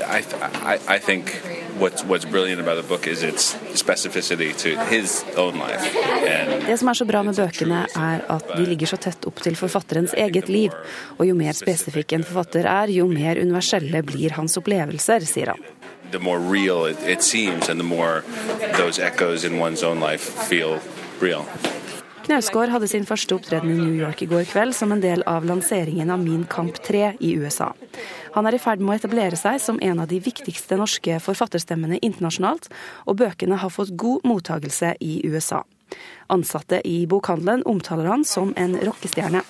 I, 0.07 0.23
I, 0.63 0.79
I 0.95 0.99
think 1.01 1.43
what's, 1.79 2.05
what's 2.05 2.25
brilliant 2.25 2.61
about 2.61 2.77
the 2.77 2.89
book 2.89 3.07
is 3.07 3.23
its 3.23 3.55
specificity 3.75 4.57
to 4.57 4.77
his 4.85 5.25
own 5.37 5.59
life. 5.59 5.85
And 6.29 6.67
det 6.67 6.79
som 6.79 6.89
er 6.89 6.95
så 6.95 7.05
bra 7.05 7.23
med 7.23 7.37
bøkene, 7.37 7.87
er 7.97 8.25
at 8.33 8.51
de 8.57 8.67
ligger 8.67 8.87
så 8.87 8.99
tett 9.01 9.27
opp 9.29 9.43
til 9.45 9.57
forfatterens 9.57 10.15
eget 10.15 10.49
liv. 10.49 10.75
Og 11.19 11.27
jo 11.29 11.37
mer 11.39 11.57
spesifikk 11.57 12.17
en 12.17 12.27
forfatter 12.27 12.67
er, 12.67 12.93
jo 12.93 13.07
mer 13.11 13.41
universelle 13.41 14.03
blir 14.07 14.37
hans 14.39 14.57
opplevelser, 14.59 15.27
sier 15.29 15.55
han. 15.55 15.65
The 16.13 16.21
more 16.23 16.39
real 16.39 16.87
it, 16.87 16.99
it 17.03 17.23
seems, 17.23 17.69
and 17.69 17.81
the 17.81 17.87
more 17.87 18.23
those 18.79 18.99
echoes 18.99 19.45
in 19.45 19.59
one's 19.59 19.83
own 19.83 20.01
life 20.01 20.23
feel 20.49 20.79
real. 21.21 21.47
Knausgård 22.27 22.73
hadde 22.75 22.89
sin 22.91 23.05
første 23.07 23.37
opptreden 23.37 23.71
i 23.71 23.77
New 23.79 23.93
York 23.95 24.25
i 24.25 24.27
går 24.27 24.49
kveld 24.51 24.75
som 24.75 24.91
en 24.91 25.03
del 25.03 25.21
av 25.31 25.45
lanseringen 25.47 26.09
av 26.11 26.19
Min 26.19 26.43
kamp 26.51 26.81
3 26.83 27.13
i 27.23 27.29
USA. 27.39 27.69
Han 28.35 28.49
er 28.51 28.57
i 28.57 28.59
ferd 28.59 28.83
med 28.83 28.97
å 28.97 28.97
etablere 28.99 29.39
seg 29.39 29.61
som 29.63 29.79
en 29.79 30.03
av 30.03 30.11
de 30.11 30.19
viktigste 30.25 30.75
norske 30.81 31.21
forfatterstemmene 31.23 32.01
internasjonalt, 32.03 32.67
og 33.07 33.21
bøkene 33.23 33.61
har 33.63 33.71
fått 33.71 33.95
god 33.95 34.27
mottagelse 34.27 34.97
i 35.07 35.21
USA. 35.31 35.63
Ansatte 36.27 36.81
i 36.83 37.05
bokhandelen 37.07 37.63
omtaler 37.63 38.11
han 38.11 38.27
som 38.27 38.51
en 38.59 38.75
rockestjerne. 38.75 39.45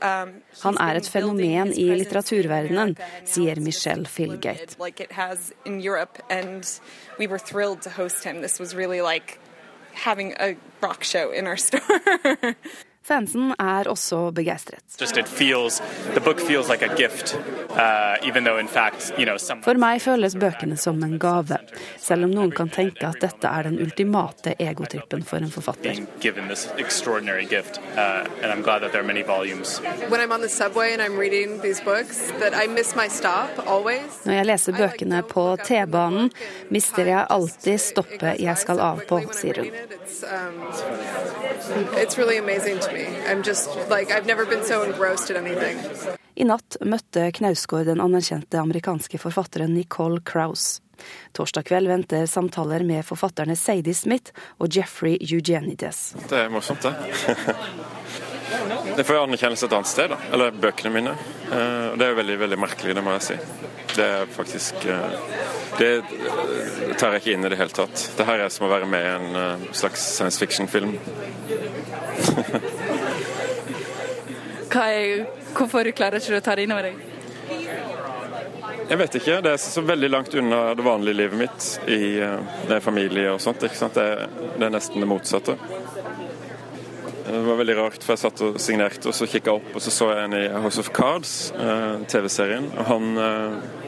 Um, 0.00 0.34
Han 0.62 0.78
er 0.82 1.00
et 1.00 1.08
fenomen 1.08 1.72
i 1.72 1.86
litteraturverdenen, 1.96 2.96
sier 3.28 3.60
Michelle 3.62 4.06
Philgate. 4.10 4.76
Fansen 13.06 13.52
er 13.58 13.86
også 13.86 14.32
begeistret. 14.34 14.82
Uh, 14.96 15.04
For 19.62 19.78
meg 19.78 20.00
føles 20.02 20.34
bøkene 20.34 20.78
som 20.80 20.98
en 21.06 21.14
gave, 21.22 21.58
selv 22.02 22.26
om 22.26 22.34
noen 22.34 22.50
kan 22.56 22.72
tenke 22.74 23.06
at 23.06 23.20
dette 23.22 23.46
er 23.46 23.68
den 23.68 23.78
ultimate 23.84 24.56
egotrippen 24.58 25.22
for 25.28 25.38
en 25.38 25.52
forfatter. 25.54 26.00
Når 34.26 34.34
jeg 34.40 34.50
leser 34.50 34.78
bøkene 34.82 35.22
på 35.30 35.46
T-banen, 35.62 36.34
mister 36.74 37.14
jeg 37.14 37.26
alltid 37.38 37.86
stoppet 37.86 38.42
jeg 38.42 38.56
skal 38.66 38.82
av 38.82 39.06
på, 39.06 39.22
sier 39.36 39.62
hun. 39.62 39.70
Um, 40.24 40.62
it's 41.96 42.18
really 42.18 42.38
amazing 42.38 42.78
to 42.80 42.92
me. 42.92 43.06
Just, 43.42 43.68
like, 43.90 44.10
so 44.64 44.82
I 46.36 46.44
natt 46.44 46.76
møtte 46.84 47.30
Knausgård 47.32 47.86
den 47.88 48.00
anerkjente 48.00 48.60
amerikanske 48.60 49.18
forfatteren 49.18 49.74
Nicole 49.74 50.20
Crouse. 50.20 50.82
Torsdag 51.32 51.64
kveld 51.68 51.88
venter 51.88 52.26
samtaler 52.26 52.84
med 52.84 53.04
forfatterne 53.04 53.56
Sadie 53.56 53.94
Smith 53.94 54.32
og 54.58 54.76
Jeffrey 54.76 55.16
Eugenides. 55.20 56.14
Det 56.28 56.44
er 56.44 56.52
morsomt, 56.52 56.82
det. 56.82 56.94
Det 58.96 59.04
får 59.04 59.16
jeg 59.16 59.22
anerkjennelse 59.26 59.66
et 59.66 59.72
annet 59.74 59.88
sted, 59.90 60.12
da. 60.12 60.16
Eller 60.32 60.54
bøkene 60.54 60.92
mine. 60.94 61.12
Eh, 61.50 61.96
det 61.98 62.06
er 62.06 62.14
veldig, 62.16 62.36
veldig 62.44 62.58
merkelig, 62.62 62.94
det 62.96 63.02
må 63.04 63.16
jeg 63.16 63.24
si. 63.26 63.38
Det 63.96 64.06
er 64.06 64.30
faktisk 64.30 64.86
eh, 64.86 65.16
Det 65.78 65.90
tar 66.98 67.12
jeg 67.16 67.22
ikke 67.22 67.32
inn 67.34 67.44
i 67.44 67.50
det 67.52 67.58
hele 67.60 67.74
tatt. 67.74 68.04
Det 68.16 68.24
her 68.28 68.38
er 68.44 68.52
som 68.52 68.66
å 68.66 68.70
være 68.72 68.88
med 68.90 69.02
i 69.02 69.10
en 69.16 69.28
eh, 69.40 69.66
slags 69.76 70.00
science 70.16 70.38
fiction-film. 70.40 70.92
hvorfor 75.56 75.90
klarer 75.96 76.20
ikke 76.20 76.34
du 76.34 76.38
å 76.38 76.44
ta 76.44 76.54
det 76.56 76.62
inn 76.66 76.74
over 76.74 76.84
deg? 76.90 76.96
Jeg 78.86 78.98
vet 79.00 79.14
ikke. 79.18 79.40
Det 79.42 79.50
er 79.56 79.60
så 79.62 79.82
veldig 79.82 80.10
langt 80.12 80.34
unna 80.38 80.60
det 80.78 80.84
vanlige 80.86 81.18
livet 81.18 81.38
mitt 81.40 81.90
i 81.90 82.20
det 82.70 82.80
familie 82.84 83.32
og 83.32 83.40
sånt. 83.42 83.64
ikke 83.66 83.78
sant? 83.78 83.98
Det, 83.98 84.28
det 84.60 84.64
er 84.68 84.74
nesten 84.76 85.02
det 85.02 85.08
motsatte. 85.10 85.56
Det 87.26 87.38
var 87.38 87.56
veldig 87.56 87.76
rart, 87.76 88.04
for 88.04 88.14
jeg 88.14 88.20
satt 88.22 88.40
og 88.46 88.58
signerte, 88.62 89.08
og 89.10 89.14
så 89.16 89.26
kikka 89.26 89.50
jeg 89.50 89.58
opp, 89.58 89.70
og 89.74 89.82
så 89.82 89.90
så 89.90 90.06
jeg 90.12 90.28
en 90.28 90.36
i 90.38 90.44
House 90.62 90.78
of 90.78 90.92
Cards, 90.94 91.32
eh, 91.58 92.04
TV-serien. 92.06 92.68
og 92.78 92.84
Han, 92.86 93.18
eh, 93.18 93.85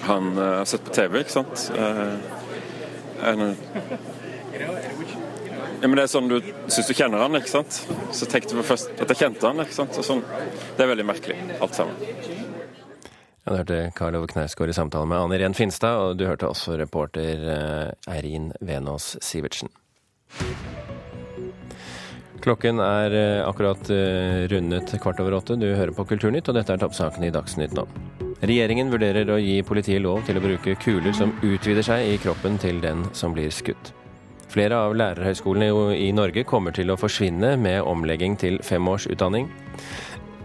han 0.00 0.38
eh, 0.38 0.56
har 0.58 0.64
sett 0.64 0.84
på 0.84 0.94
TV, 0.94 1.20
ikke 1.20 1.30
sant. 1.30 1.70
En, 3.22 3.56
ja, 5.82 5.88
men 5.88 5.96
Det 5.96 6.02
er 6.04 6.10
sånn 6.10 6.30
du 6.30 6.38
syns 6.70 6.88
du 6.88 6.94
kjenner 6.94 7.22
han, 7.22 7.36
ikke 7.38 7.50
sant. 7.50 7.82
Så 8.14 8.26
tenkte 8.30 8.56
jeg 8.58 8.66
først 8.66 8.92
at 9.02 9.12
jeg 9.14 9.20
kjente 9.24 9.46
han, 9.48 9.62
ikke 9.62 9.76
sant. 9.76 9.98
Sånn. 10.06 10.24
Det 10.76 10.84
er 10.84 10.92
veldig 10.92 11.06
merkelig, 11.08 11.38
alt 11.62 11.78
sammen. 11.78 11.98
Ja, 13.42 13.50
du 13.50 13.56
hørte 13.58 13.78
Karl 13.98 14.18
Ove 14.20 14.28
Knausgård 14.30 14.70
i 14.70 14.76
samtale 14.76 15.08
med 15.10 15.18
Anne 15.18 15.38
Irén 15.38 15.56
Finstad, 15.58 15.98
og 15.98 16.18
du 16.20 16.28
hørte 16.28 16.46
også 16.50 16.76
reporter 16.78 17.42
Eirin 18.06 18.52
Venås 18.62 19.16
Sivertsen. 19.22 19.72
Klokken 22.42 22.78
er 22.82 23.14
akkurat 23.46 23.90
rundet 24.50 24.94
kvart 25.02 25.22
over 25.22 25.38
åtte. 25.38 25.58
Du 25.58 25.68
hører 25.74 25.94
på 25.94 26.06
Kulturnytt, 26.10 26.50
og 26.50 26.58
dette 26.58 26.74
er 26.74 26.82
toppsakene 26.82 27.30
i 27.30 27.34
Dagsnytt 27.34 27.74
nå. 27.78 27.86
Regjeringen 28.42 28.88
vurderer 28.90 29.28
å 29.30 29.36
gi 29.38 29.60
politiet 29.62 30.02
lov 30.02 30.24
til 30.26 30.38
å 30.38 30.42
bruke 30.42 30.74
kuler 30.82 31.14
som 31.14 31.30
utvider 31.46 31.84
seg 31.86 32.08
i 32.10 32.16
kroppen 32.18 32.56
til 32.58 32.80
den 32.82 33.04
som 33.14 33.36
blir 33.36 33.52
skutt. 33.54 33.92
Flere 34.50 34.80
av 34.88 34.96
lærerhøyskolene 34.98 35.94
i 35.94 36.10
Norge 36.12 36.42
kommer 36.44 36.74
til 36.74 36.90
å 36.90 36.98
forsvinne 36.98 37.54
med 37.56 37.86
omlegging 37.86 38.34
til 38.42 38.58
femårsutdanning. 38.66 39.46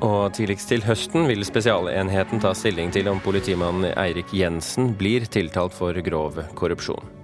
Og 0.06 0.30
tidligst 0.38 0.70
til 0.70 0.86
høsten 0.86 1.25
vil 1.25 1.42
Spesialenheten 1.48 2.44
ta 2.44 2.54
stilling 2.54 2.94
til 2.94 3.10
om 3.10 3.20
politimann 3.25 3.89
Eirik 3.96 4.30
Jensen 4.30 4.94
blir 5.00 5.25
tiltalt 5.25 5.74
for 5.74 5.98
grov 6.06 6.38
korrupsjon. 6.54 7.16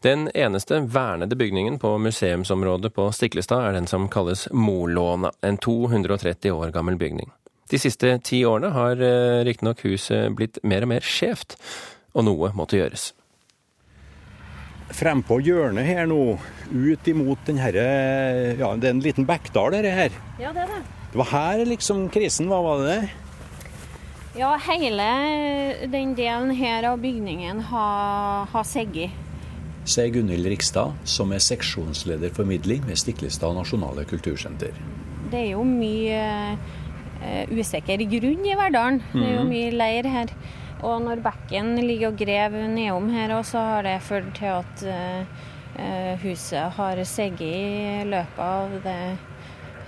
Den 0.00 0.30
eneste 0.34 0.80
vernede 0.80 1.36
bygningen 1.36 1.78
på 1.78 1.98
museumsområdet 1.98 2.94
på 2.96 3.10
Stiklestad 3.12 3.66
er 3.66 3.74
den 3.76 3.86
som 3.86 4.06
kalles 4.08 4.46
Molåna, 4.52 5.28
en 5.44 5.58
230 5.60 6.54
år 6.56 6.72
gammel 6.72 6.96
bygning. 6.96 7.28
De 7.68 7.78
siste 7.78 8.14
ti 8.24 8.40
årene 8.48 8.72
har 8.72 9.02
eh, 9.04 9.42
riktignok 9.44 9.84
huset 9.84 10.32
blitt 10.38 10.56
mer 10.64 10.86
og 10.86 10.94
mer 10.94 11.04
skjevt, 11.04 11.58
og 12.16 12.24
noe 12.30 12.48
måtte 12.56 12.80
gjøres. 12.80 13.10
Frempå 14.96 15.36
hjørnet 15.44 15.84
her 15.84 16.08
nå, 16.08 16.38
ut 16.72 17.12
imot 17.12 17.44
den 17.46 17.60
herre 17.60 17.84
Ja, 18.56 18.72
det 18.80 18.88
er 18.88 18.96
en 18.96 19.04
liten 19.04 19.28
bekkdal 19.28 19.76
dette 19.76 19.92
her. 19.94 20.20
Ja, 20.40 20.56
det 20.56 20.64
er 20.64 20.76
det. 20.78 20.82
Det 21.12 21.20
var 21.20 21.34
her 21.36 21.66
liksom 21.68 22.06
krisen 22.08 22.48
var, 22.48 22.64
var 22.64 22.80
det 22.80 22.96
det? 22.96 23.08
Ja, 24.40 24.54
hele 24.64 25.06
den 25.92 26.16
delen 26.16 26.54
her 26.56 26.88
av 26.88 27.02
bygningen 27.04 27.66
har, 27.68 28.48
har 28.48 28.64
segget. 28.64 29.28
Sier 29.90 30.12
Gunhild 30.14 30.46
Rikstad, 30.46 30.94
som 31.08 31.32
er 31.34 31.42
seksjonsleder 31.42 32.30
formidling 32.34 32.84
ved 32.86 32.98
Stiklestad 33.00 33.56
nasjonale 33.56 34.04
kultursenter. 34.06 34.76
Det 35.32 35.40
er 35.40 35.48
jo 35.56 35.64
mye 35.66 36.20
uh, 37.18 37.50
usikker 37.50 38.04
grunn 38.12 38.44
i 38.46 38.54
Verdalen. 38.58 39.00
Det 39.10 39.24
er 39.24 39.34
jo 39.34 39.46
mhm. 39.46 39.50
mye 39.50 39.72
leir 39.74 40.10
her. 40.10 40.34
Og 40.86 41.02
når 41.04 41.24
bekken 41.24 41.74
ligger 41.82 42.12
og 42.12 42.20
graver 42.20 42.70
nedom 42.70 43.10
her, 43.12 43.34
så 43.44 43.64
har 43.66 43.88
det 43.88 43.96
ført 44.06 44.30
til 44.38 44.54
at 44.60 44.86
uh, 44.86 46.14
huset 46.22 46.78
har 46.78 47.02
seget 47.08 47.42
i 47.42 48.06
løpet 48.06 48.46
av 48.46 48.78
det 48.86 49.00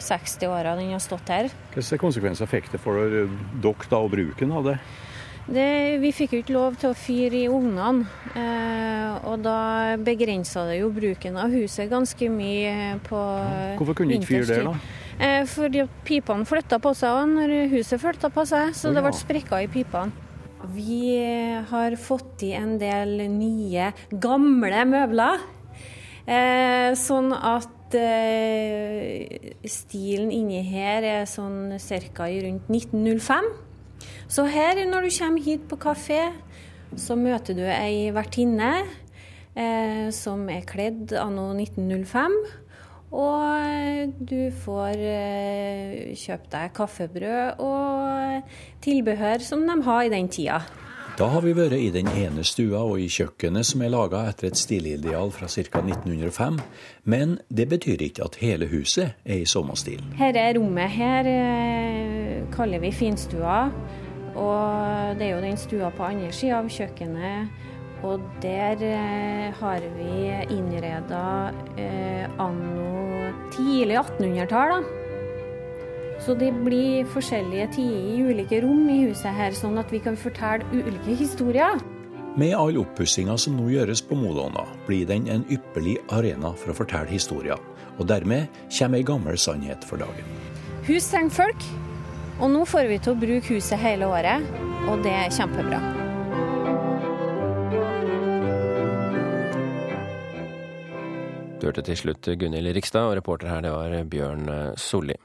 60 0.02 0.50
åra 0.50 0.74
den 0.76 0.90
har 0.90 1.02
stått 1.02 1.30
her. 1.30 1.52
Hvilke 1.76 2.00
konsekvenser 2.02 2.50
fikk 2.50 2.72
det 2.74 2.82
for 2.82 2.98
dere 2.98 3.28
da, 3.62 4.02
og 4.02 4.10
bruken 4.16 4.58
av 4.58 4.66
det? 4.72 4.76
Det 5.50 5.98
vi 6.02 6.12
fikk 6.14 6.36
jo 6.36 6.40
ikke 6.42 6.54
lov 6.54 6.76
til 6.80 6.92
å 6.92 6.96
fyre 6.96 7.40
i 7.40 7.48
ovnene, 7.50 8.06
eh, 8.38 9.26
og 9.26 9.42
da 9.42 9.98
begrensa 9.98 10.66
det 10.68 10.78
jo 10.80 10.90
bruken 10.94 11.38
av 11.40 11.54
huset 11.54 11.90
ganske 11.90 12.28
mye 12.30 12.98
på 13.08 13.22
Hvorfor 13.80 13.98
kunne 13.98 14.14
du 14.14 14.20
ikke 14.20 14.30
fyre 14.30 14.50
der, 14.52 14.68
da? 14.70 14.76
Eh, 15.22 15.42
fordi 15.50 15.84
pipene 16.06 16.46
flytta 16.48 16.78
på 16.82 16.94
seg 16.98 17.26
når 17.34 17.56
huset 17.74 18.00
flytta 18.02 18.30
på 18.32 18.46
seg, 18.48 18.76
så 18.78 18.94
det 18.94 19.02
ble 19.04 19.14
sprekker 19.16 19.66
i 19.66 19.70
pipene. 19.70 20.30
Vi 20.72 21.18
har 21.66 21.96
fått 21.98 22.44
i 22.46 22.52
en 22.54 22.76
del 22.78 23.18
nye, 23.32 23.90
gamle 24.22 24.84
møbler. 24.86 25.42
Eh, 26.22 26.92
sånn 26.94 27.32
at 27.34 27.96
eh, 27.98 29.58
stilen 29.66 30.30
inni 30.30 30.62
her 30.70 31.02
er 31.02 31.26
sånn 31.26 31.74
ca. 32.14 32.30
rundt 32.30 32.70
1905. 32.70 33.50
Så 34.28 34.46
her, 34.48 34.78
når 34.88 35.06
du 35.06 35.14
kommer 35.18 35.44
hit 35.44 35.68
på 35.68 35.78
kafé, 35.80 36.30
så 36.96 37.16
møter 37.16 37.56
du 37.56 37.62
ei 37.64 38.10
vertinne 38.12 38.72
eh, 39.56 40.08
som 40.12 40.44
er 40.52 40.66
kledd 40.68 41.14
anno 41.16 41.50
1905. 41.56 42.36
Og 43.12 44.12
du 44.24 44.48
får 44.62 45.00
eh, 45.04 46.12
kjøpt 46.16 46.48
deg 46.54 46.72
kaffebrød 46.76 47.60
og 47.60 48.54
tilbehør 48.84 49.44
som 49.44 49.66
de 49.68 49.76
har 49.84 50.06
i 50.06 50.12
den 50.12 50.30
tida. 50.32 50.62
Da 51.18 51.26
har 51.28 51.42
vi 51.44 51.52
vært 51.52 51.76
i 51.76 51.90
den 51.92 52.08
ene 52.16 52.40
stua 52.46 52.80
og 52.88 53.00
i 53.00 53.08
kjøkkenet 53.12 53.68
som 53.68 53.82
er 53.84 53.92
laga 53.92 54.22
etter 54.30 54.48
et 54.48 54.56
stilideal 54.56 55.32
fra 55.34 55.48
ca. 55.50 55.82
1905. 55.82 56.56
Men 57.04 57.36
det 57.52 57.68
betyr 57.68 58.00
ikke 58.08 58.24
at 58.24 58.38
hele 58.40 58.68
huset 58.70 59.12
er 59.24 59.42
i 59.42 59.48
samme 59.48 59.76
stil. 59.76 60.00
Dette 60.16 60.46
rommet 60.56 60.94
her 60.96 61.28
eh, 61.28 62.38
kaller 62.54 62.80
vi 62.80 62.94
finstua. 62.96 63.66
Og 64.32 65.18
det 65.18 65.26
er 65.28 65.34
jo 65.34 65.44
den 65.44 65.60
stua 65.60 65.92
på 65.92 66.08
andre 66.08 66.32
sida 66.32 66.62
av 66.62 66.72
kjøkkenet 66.72 67.68
og 68.02 68.22
der 68.42 68.80
eh, 68.82 69.52
har 69.60 69.84
vi 69.96 70.14
innreda 70.50 71.52
eh, 71.78 72.26
anno 72.40 73.30
tidlig 73.54 74.00
1800-tall. 74.00 75.01
Så 76.22 76.34
det 76.38 76.52
blir 76.62 77.02
forskjellige 77.10 77.66
tider 77.74 78.02
i 78.14 78.20
ulike 78.30 78.60
rom 78.62 78.84
i 78.92 79.00
huset 79.08 79.34
her, 79.34 79.54
sånn 79.58 79.80
at 79.80 79.90
vi 79.90 79.98
kan 80.04 80.14
fortelle 80.14 80.62
ulike 80.70 81.16
historier. 81.18 81.80
Med 82.38 82.54
all 82.54 82.78
oppussinga 82.78 83.34
som 83.36 83.56
nå 83.58 83.66
gjøres 83.72 84.04
på 84.06 84.14
Modona, 84.16 84.62
blir 84.86 85.02
den 85.08 85.26
en 85.28 85.42
ypperlig 85.50 85.98
arena 86.14 86.52
for 86.56 86.72
å 86.72 86.76
fortelle 86.78 87.10
historier. 87.10 87.58
Og 87.98 88.06
dermed 88.08 88.46
kommer 88.70 89.00
ei 89.00 89.06
gammel 89.08 89.36
sannhet 89.36 89.82
for 89.84 89.98
dagen. 90.00 90.28
Hus 90.86 91.10
trenger 91.10 91.34
folk, 91.42 91.66
og 92.38 92.54
nå 92.54 92.62
får 92.70 92.86
vi 92.92 93.00
til 93.02 93.16
å 93.16 93.20
bruke 93.26 93.58
huset 93.58 93.82
hele 93.82 94.06
året, 94.06 94.46
og 94.86 95.02
det 95.02 95.16
er 95.24 95.34
kjempebra. 95.34 95.82
Du 101.58 101.68
hørte 101.68 101.82
til 101.90 101.98
slutt 101.98 102.30
Gunhild 102.38 102.72
Rikstad, 102.78 103.10
og 103.10 103.18
reporter 103.18 103.50
her 103.50 103.66
det 103.66 103.74
var 103.74 103.98
Bjørn 104.06 104.48
Solli. 104.78 105.18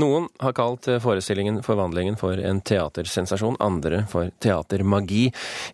Noen 0.00 0.28
har 0.42 0.54
kalt 0.56 0.88
forestillingen 1.02 1.60
Forvandlingen 1.62 2.16
for 2.18 2.38
en 2.38 2.60
teatersensasjon, 2.66 3.58
andre 3.62 4.02
for 4.10 4.32
teatermagi. 4.42 5.28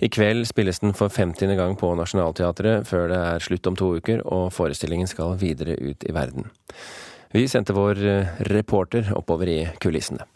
I 0.04 0.10
kveld 0.12 0.48
spilles 0.50 0.82
den 0.82 0.96
for 0.96 1.12
50. 1.12 1.54
gang 1.56 1.76
på 1.80 1.94
Nationaltheatret, 1.98 2.88
før 2.88 3.08
det 3.12 3.20
er 3.30 3.46
slutt 3.46 3.70
om 3.70 3.78
to 3.80 3.94
uker, 3.96 4.24
og 4.26 4.50
forestillingen 4.52 5.08
skal 5.10 5.38
videre 5.40 5.78
ut 5.80 6.04
i 6.04 6.12
verden. 6.16 6.50
Vi 7.32 7.46
sendte 7.48 7.76
vår 7.76 8.02
reporter 8.50 9.12
oppover 9.16 9.48
i 9.48 9.60
kulissene. 9.80 10.26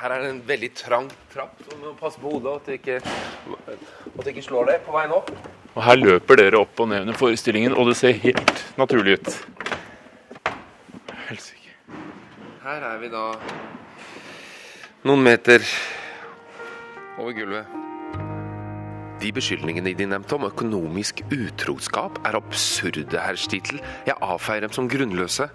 Her 0.00 0.14
er 0.16 0.22
det 0.24 0.28
en 0.32 0.42
veldig 0.48 0.68
trang 0.72 1.08
trapp, 1.28 1.58
så 1.60 1.76
du 1.76 1.82
må 1.84 1.90
passe 1.98 2.20
på 2.22 2.30
hodet 2.32 2.54
at 2.56 2.68
det 2.70 2.78
ikke, 2.78 2.94
at 3.04 4.22
det 4.24 4.32
ikke 4.32 4.46
slår 4.46 4.70
deg 4.70 4.86
på 4.86 4.94
veien 4.96 5.12
opp. 5.12 5.28
Og 5.74 5.82
Her 5.84 6.00
løper 6.00 6.40
dere 6.40 6.62
opp 6.64 6.80
og 6.80 6.88
ned 6.88 7.04
under 7.04 7.20
forestillingen, 7.20 7.76
og 7.76 7.92
det 7.92 7.98
ser 8.00 8.16
helt 8.24 8.64
naturlig 8.80 9.18
ut. 9.20 9.32
Helsike. 11.28 11.59
Her 12.70 12.84
er 12.86 13.00
vi 13.02 13.08
da 13.10 13.20
noen 15.02 15.24
meter 15.26 15.64
over 17.18 17.32
gulvet. 17.34 17.72
De 19.18 19.32
beskyldningene 19.34 19.90
de 19.98 20.06
nevnte 20.06 20.36
om 20.36 20.46
økonomisk 20.46 21.24
utroskap, 21.34 22.20
er 22.22 22.38
absurde, 22.38 23.18
herr 23.18 23.40
Stittel. 23.42 23.80
Jeg 24.06 24.14
avfeier 24.22 24.62
dem 24.62 24.76
som 24.76 24.86
grunnløse. 24.92 25.48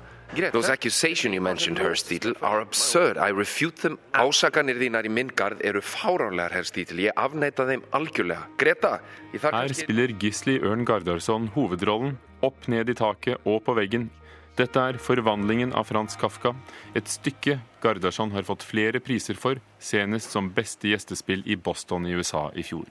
Those 0.52 0.74
accusations 0.74 1.32
you 1.32 1.40
mentioned, 1.40 1.80
herr 1.80 1.96
Stittel, 1.96 2.36
are 2.42 2.60
absurd. 2.60 3.16
I 3.16 3.32
refute 3.32 3.80
them. 3.80 3.96
Ásakanir 4.12 4.76
þínar 4.84 5.08
í 5.08 5.14
minn 5.16 5.32
gard 5.40 5.64
eru 5.64 5.80
fáránlegar, 5.80 6.52
herr 6.52 6.68
Stittel. 6.68 7.00
Jeg 7.00 7.16
avneita 7.16 7.64
þeim 7.64 7.88
algjörlega. 7.96 8.52
Greta, 8.60 8.98
Her 9.40 9.72
spiller 9.72 10.12
Gisli 10.20 10.60
Ørn 10.60 10.84
Gardarsson 10.84 11.48
hovedrollen, 11.56 12.20
opp 12.44 12.68
ned 12.68 12.92
i 12.92 13.00
taket 13.00 13.40
og 13.48 13.64
på 13.64 13.80
veggen. 13.80 14.12
Dette 14.56 14.80
er 14.80 14.96
'Forvandlingen' 14.96 15.74
av 15.76 15.84
Frans 15.84 16.16
Kafka, 16.16 16.56
et 16.96 17.08
stykke 17.12 17.60
Gardarsson 17.84 18.32
har 18.32 18.44
fått 18.48 18.64
flere 18.64 19.02
priser 19.04 19.36
for, 19.36 19.60
senest 19.80 20.32
som 20.32 20.48
beste 20.50 20.88
gjestespill 20.88 21.44
i 21.46 21.58
Boston 21.60 22.08
i 22.08 22.16
USA 22.16 22.52
i 22.56 22.64
fjor. 22.64 22.88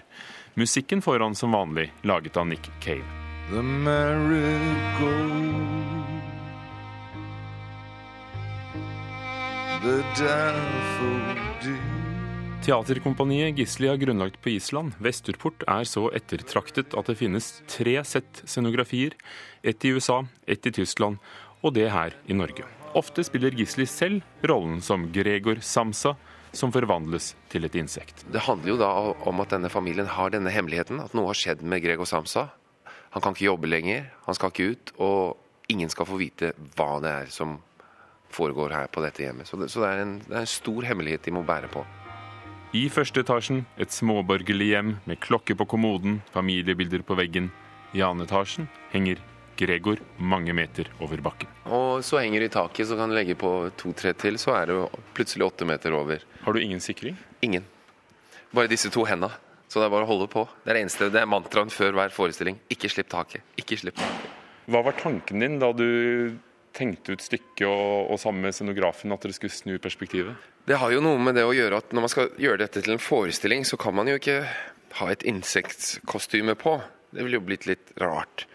Musikken 0.60 1.00
får 1.00 1.20
han 1.24 1.34
som 1.34 1.52
vanlig, 1.56 1.90
laget 2.04 2.36
av 2.36 2.46
Nick 2.46 2.68
Cave. 2.80 3.04
The 3.50 3.62
marigold, 3.62 4.44
the 9.82 10.02
daffodil. 10.20 11.94
Teaterkompaniet 12.64 13.58
Gisli 13.58 13.90
har 13.90 13.98
grunnlagt 14.00 14.38
på 14.40 14.54
Island, 14.54 14.94
Vesturport, 14.96 15.66
er 15.68 15.84
så 15.84 16.06
ettertraktet 16.16 16.94
at 16.96 17.10
det 17.10 17.18
finnes 17.20 17.58
tre 17.68 17.98
sett 18.08 18.40
scenografier. 18.48 19.12
Ett 19.60 19.84
i 19.84 19.90
USA, 19.92 20.22
ett 20.48 20.64
i 20.64 20.72
Tyskland 20.72 21.20
og 21.64 21.74
det 21.76 21.88
her 21.90 22.14
i 22.28 22.36
Norge. 22.36 22.66
Ofte 22.94 23.24
spiller 23.26 23.54
Gisli 23.56 23.86
selv 23.90 24.22
rollen 24.46 24.82
som 24.84 25.08
Gregor 25.12 25.58
Samsa, 25.64 26.14
som 26.54 26.70
forvandles 26.70 27.32
til 27.50 27.66
et 27.66 27.74
insekt. 27.74 28.22
Det 28.30 28.44
handler 28.46 28.74
jo 28.74 28.76
da 28.78 28.90
om 29.26 29.42
at 29.42 29.50
denne 29.56 29.70
familien 29.72 30.06
har 30.06 30.30
denne 30.30 30.52
hemmeligheten, 30.54 31.00
at 31.02 31.16
noe 31.16 31.32
har 31.32 31.40
skjedd 31.40 31.64
med 31.66 31.82
Gregor 31.82 32.06
Samsa. 32.06 32.50
Han 33.16 33.24
kan 33.24 33.34
ikke 33.34 33.48
jobbe 33.48 33.70
lenger, 33.70 34.06
han 34.26 34.38
skal 34.38 34.52
ikke 34.52 34.70
ut, 34.74 34.94
og 35.02 35.72
ingen 35.72 35.90
skal 35.90 36.06
få 36.06 36.20
vite 36.20 36.52
hva 36.76 37.00
det 37.02 37.16
er 37.24 37.34
som 37.34 37.58
foregår 38.34 38.74
her 38.74 38.88
på 38.92 39.02
dette 39.02 39.24
hjemmet. 39.24 39.48
Så 39.48 39.58
det, 39.58 39.70
så 39.72 39.82
det, 39.82 39.90
er, 39.90 40.04
en, 40.04 40.16
det 40.28 40.34
er 40.34 40.44
en 40.44 40.54
stor 40.54 40.86
hemmelighet 40.86 41.26
de 41.26 41.34
må 41.34 41.42
bære 41.46 41.70
på. 41.72 41.84
I 42.74 42.88
første 42.90 43.22
etasjen 43.22 43.62
et 43.78 43.94
småborgerlig 43.94 44.72
hjem 44.72 44.96
med 45.06 45.20
klokke 45.22 45.54
på 45.54 45.66
kommoden, 45.70 46.18
familiebilder 46.34 47.04
på 47.06 47.14
veggen. 47.18 47.52
I 47.94 48.02
annen 48.02 48.26
etasjen 48.26 48.66
henger 48.90 49.22
Gregor 49.58 50.00
mange 50.18 50.54
meter 50.56 50.90
over 51.04 51.22
bakken. 51.24 51.50
Og 51.70 52.02
så 52.04 52.20
henger 52.22 52.44
det 52.44 52.50
i 52.50 52.54
taket, 52.56 52.88
så 52.88 52.98
kan 52.98 53.10
du 53.10 53.16
legge 53.16 53.36
på 53.38 53.50
to-tre 53.80 54.12
til, 54.18 54.38
så 54.40 54.56
er 54.58 54.70
det 54.70 54.78
plutselig 55.16 55.46
åtte 55.46 55.68
meter 55.68 55.94
over. 55.96 56.24
Har 56.44 56.56
du 56.56 56.62
ingen 56.62 56.82
sikring? 56.82 57.16
Ingen. 57.44 57.66
Bare 58.54 58.70
disse 58.70 58.90
to 58.94 59.06
henda. 59.08 59.32
Så 59.68 59.80
det 59.80 59.88
er 59.88 59.94
bare 59.94 60.06
å 60.06 60.10
holde 60.12 60.28
på. 60.30 60.44
Det 60.62 60.70
er 60.70 60.78
det 60.78 60.82
eneste, 60.84 61.10
det 61.10 61.22
er 61.22 61.30
mantraen 61.30 61.72
før 61.72 61.96
hver 61.96 62.12
forestilling. 62.14 62.60
Ikke 62.70 62.90
slipp 62.92 63.08
taket. 63.10 63.42
Ikke 63.58 63.78
slipp 63.80 63.96
taket. 63.98 64.34
Hva 64.70 64.84
var 64.86 64.96
tanken 64.96 65.42
din 65.42 65.58
da 65.60 65.72
du 65.76 66.36
tenkte 66.74 67.14
ut 67.14 67.22
stykket 67.22 67.66
og, 67.68 68.12
og 68.14 68.20
sammen 68.20 68.46
med 68.46 68.54
scenografen 68.56 69.12
at 69.14 69.24
dere 69.24 69.36
skulle 69.36 69.54
snu 69.54 69.76
perspektivet? 69.82 70.38
Det 70.66 70.78
har 70.80 70.94
jo 70.94 71.02
noe 71.04 71.20
med 71.20 71.36
det 71.36 71.44
å 71.46 71.52
gjøre 71.54 71.82
at 71.82 71.92
når 71.92 72.06
man 72.06 72.12
skal 72.12 72.30
gjøre 72.40 72.62
dette 72.64 72.84
til 72.84 72.94
en 72.94 73.02
forestilling, 73.02 73.66
så 73.68 73.78
kan 73.80 73.94
man 73.98 74.08
jo 74.10 74.16
ikke 74.18 74.40
ha 75.00 75.10
et 75.10 75.26
insektkostyme 75.28 76.56
på. 76.60 76.78
Det 77.14 77.26
ville 77.26 77.38
jo 77.38 77.46
blitt 77.46 77.68
litt 77.68 77.92
rart. 78.00 78.46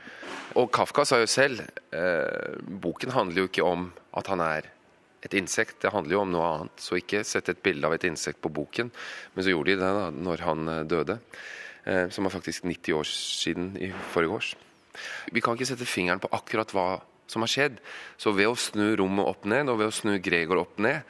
Og 0.57 0.69
Kafka 0.73 1.05
sa 1.05 1.19
jo 1.21 1.29
selv 1.29 1.61
eh, 1.93 2.57
boken 2.81 3.13
handler 3.13 3.43
jo 3.43 3.49
ikke 3.49 3.65
om 3.65 3.89
at 4.17 4.29
han 4.31 4.41
er 4.41 4.69
et 5.25 5.35
insekt, 5.35 5.81
det 5.83 5.91
handler 5.93 6.15
jo 6.15 6.21
om 6.23 6.31
noe 6.33 6.47
annet. 6.47 6.81
Så 6.81 6.97
ikke 6.99 7.25
sett 7.27 7.51
et 7.51 7.61
bilde 7.63 7.85
av 7.85 7.93
et 7.95 8.07
insekt 8.07 8.41
på 8.41 8.51
boken. 8.53 8.89
Men 9.35 9.45
så 9.45 9.53
gjorde 9.53 9.75
de 9.75 9.81
det 9.81 9.91
da 9.99 10.07
når 10.15 10.45
han 10.47 10.73
eh, 10.73 10.85
døde, 10.89 11.19
eh, 11.85 12.07
som 12.13 12.25
var 12.25 12.35
faktisk 12.37 12.65
90 12.65 12.97
år 12.97 13.09
siden 13.11 13.71
i 13.77 13.91
forrige 14.13 14.39
års. 14.39 14.51
Vi 15.31 15.43
kan 15.43 15.55
ikke 15.55 15.69
sette 15.69 15.87
fingeren 15.87 16.21
på 16.23 16.31
akkurat 16.35 16.73
hva 16.73 16.89
som 17.29 17.45
har 17.45 17.51
skjedd. 17.51 17.77
Så 18.17 18.33
ved 18.33 18.49
å 18.49 18.57
snu 18.57 18.95
rommet 18.97 19.27
opp 19.29 19.45
ned, 19.49 19.69
og 19.69 19.81
ved 19.81 19.91
å 19.91 19.95
snu 19.95 20.15
Gregor 20.23 20.63
opp 20.63 20.79
ned, 20.81 21.03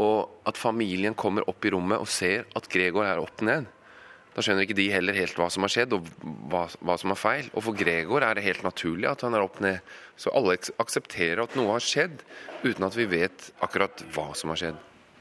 og 0.00 0.46
at 0.48 0.58
familien 0.58 1.16
kommer 1.18 1.44
opp 1.50 1.66
i 1.66 1.72
rommet 1.74 2.00
og 2.00 2.08
ser 2.08 2.46
at 2.56 2.68
Gregor 2.70 3.04
er 3.04 3.20
opp 3.20 3.42
ned, 3.44 3.66
da 4.34 4.44
skjønner 4.44 4.66
ikke 4.66 4.78
de 4.78 4.86
heller 4.92 5.16
helt 5.16 5.38
hva 5.38 5.48
som 5.50 5.66
har 5.66 5.72
skjedd 5.72 5.96
og 5.96 6.06
hva, 6.50 6.66
hva, 6.78 6.96
som 7.00 7.14
er 7.14 7.18
feil. 7.18 7.50
Og 7.54 7.64
for 7.66 7.76
Gregor 7.76 8.24
er 8.26 8.38
det 8.38 8.46
helt 8.46 8.62
naturlig 8.66 9.08
at 9.10 9.24
han 9.26 9.34
er 9.34 9.44
opp 9.44 9.58
ned. 9.64 9.82
Så 10.20 10.32
alle 10.36 10.58
aksepterer 10.82 11.42
at 11.42 11.56
noe 11.58 11.74
har 11.74 11.84
skjedd, 11.84 12.22
uten 12.62 12.86
at 12.86 12.98
vi 12.98 13.08
vet 13.10 13.50
akkurat 13.64 14.04
hva 14.14 14.30
som 14.38 14.54
har 14.54 14.62
skjedd. 14.62 14.80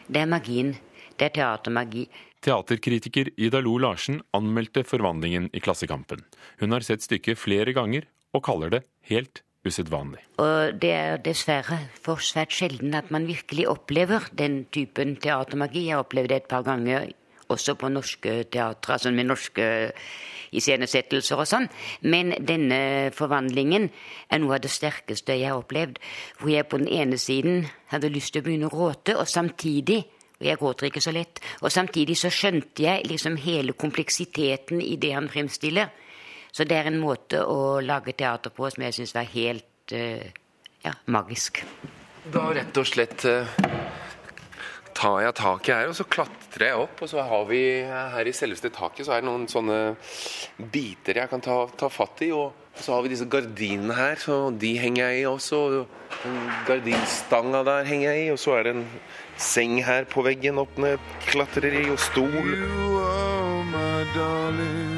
Det 0.10 0.22
er 0.22 0.30
magien. 0.30 0.76
Det 1.20 1.30
er 1.30 1.36
teatermagi. 1.36 2.06
Teaterkritiker 2.46 3.34
Ida 3.36 3.60
Lo 3.60 3.76
Larsen 3.82 4.22
anmeldte 4.38 4.86
Forvandlingen 4.88 5.50
i 5.52 5.60
Klassekampen. 5.64 6.22
Hun 6.62 6.76
har 6.76 6.86
sett 6.88 7.04
stykket 7.04 7.40
flere 7.42 7.74
ganger, 7.76 8.08
og 8.32 8.46
kaller 8.46 8.72
det 8.72 8.86
helt 9.10 9.42
usedvanlig. 9.68 10.22
Og 10.40 10.78
det 10.80 10.92
er 10.96 11.22
dessverre 11.24 11.82
for 12.00 12.22
svært 12.24 12.54
sjelden 12.56 12.96
at 12.96 13.10
man 13.12 13.28
virkelig 13.28 13.68
opplever 13.72 14.30
den 14.40 14.62
typen 14.72 15.18
teatermagi. 15.20 15.88
Jeg 15.90 15.98
har 15.98 16.06
opplevd 16.06 16.32
det 16.32 16.38
et 16.44 16.52
par 16.52 16.64
ganger 16.68 17.10
også 17.50 17.76
på 17.80 17.90
norske 17.92 18.44
teatre, 18.52 18.96
altså 18.96 19.12
med 19.12 19.30
norske 19.30 19.66
iscenesettelser 20.56 21.40
og 21.40 21.48
sånn. 21.50 21.68
Men 22.10 22.34
denne 22.46 23.10
forvandlingen 23.16 23.90
er 24.30 24.42
noe 24.42 24.58
av 24.58 24.64
det 24.64 24.72
sterkeste 24.74 25.38
jeg 25.38 25.52
har 25.52 25.62
opplevd. 25.62 26.00
Hvor 26.40 26.54
jeg 26.54 26.70
på 26.70 26.80
den 26.82 26.90
ene 26.90 27.20
siden 27.22 27.68
hadde 27.94 28.14
lyst 28.14 28.34
til 28.34 28.44
å 28.44 28.48
begynne 28.48 28.70
å 28.70 28.74
gråte, 28.74 29.18
og 29.18 29.30
samtidig 29.30 30.04
og 30.40 30.46
jeg 30.48 30.56
gråter 30.56 30.88
ikke 30.88 31.02
så 31.04 31.12
lett. 31.12 31.42
Og 31.60 31.72
samtidig 31.72 32.16
så 32.16 32.30
skjønte 32.32 32.86
jeg 32.86 33.08
liksom 33.10 33.36
hele 33.44 33.74
kompleksiteten 33.76 34.80
i 34.80 34.96
det 34.96 35.12
han 35.12 35.28
fremstiller. 35.28 35.90
Så 36.52 36.64
det 36.64 36.78
er 36.80 36.88
en 36.88 37.02
måte 37.02 37.42
å 37.44 37.82
lage 37.84 38.16
teater 38.16 38.54
på 38.56 38.70
som 38.72 38.86
jeg 38.86 38.96
syns 38.96 39.12
var 39.18 39.28
helt 39.34 39.92
uh, 39.92 40.24
ja, 40.86 40.96
magisk. 41.12 41.60
Da 42.32 42.46
rett 42.56 42.80
og 42.80 42.88
slett 42.88 43.28
uh, 43.28 43.60
tar 45.00 45.22
jeg 45.24 45.36
taket 45.40 45.76
her, 45.76 45.90
og 45.92 45.96
så 45.96 46.06
klatrer 46.12 46.66
jeg 46.70 46.82
opp. 46.84 47.04
Og 47.04 47.12
så 47.12 47.24
har 47.24 47.46
vi 47.50 47.62
her 47.88 48.28
i 48.28 48.36
selveste 48.36 48.72
taket 48.76 49.08
så 49.08 49.16
er 49.16 49.24
det 49.24 49.30
noen 49.30 49.48
sånne 49.52 49.80
biter 50.60 51.22
jeg 51.22 51.32
kan 51.32 51.44
ta, 51.44 51.62
ta 51.80 51.92
fatt 51.94 52.24
i. 52.26 52.32
Og 52.36 52.52
så 52.80 52.96
har 52.96 53.06
vi 53.06 53.14
disse 53.14 53.28
gardinene 53.32 53.96
her, 53.96 54.20
så 54.20 54.42
de 54.52 54.74
henger 54.80 55.10
jeg 55.10 55.24
i 55.24 55.30
også. 55.30 55.62
Og 55.82 55.96
gardinstanga 56.68 57.64
der 57.68 57.88
henger 57.88 58.12
jeg 58.12 58.28
i, 58.28 58.32
og 58.36 58.42
så 58.42 58.58
er 58.60 58.68
det 58.68 58.76
en 58.78 58.88
seng 59.40 59.80
her 59.88 60.08
på 60.10 60.24
veggen 60.28 60.60
opp 60.62 60.80
ned, 60.82 61.00
klatrer 61.30 61.80
i, 61.84 61.86
og 61.94 62.00
stol. 62.04 62.56
You 62.56 63.00
are 63.04 63.64
my 63.72 64.04
darling. 64.16 64.98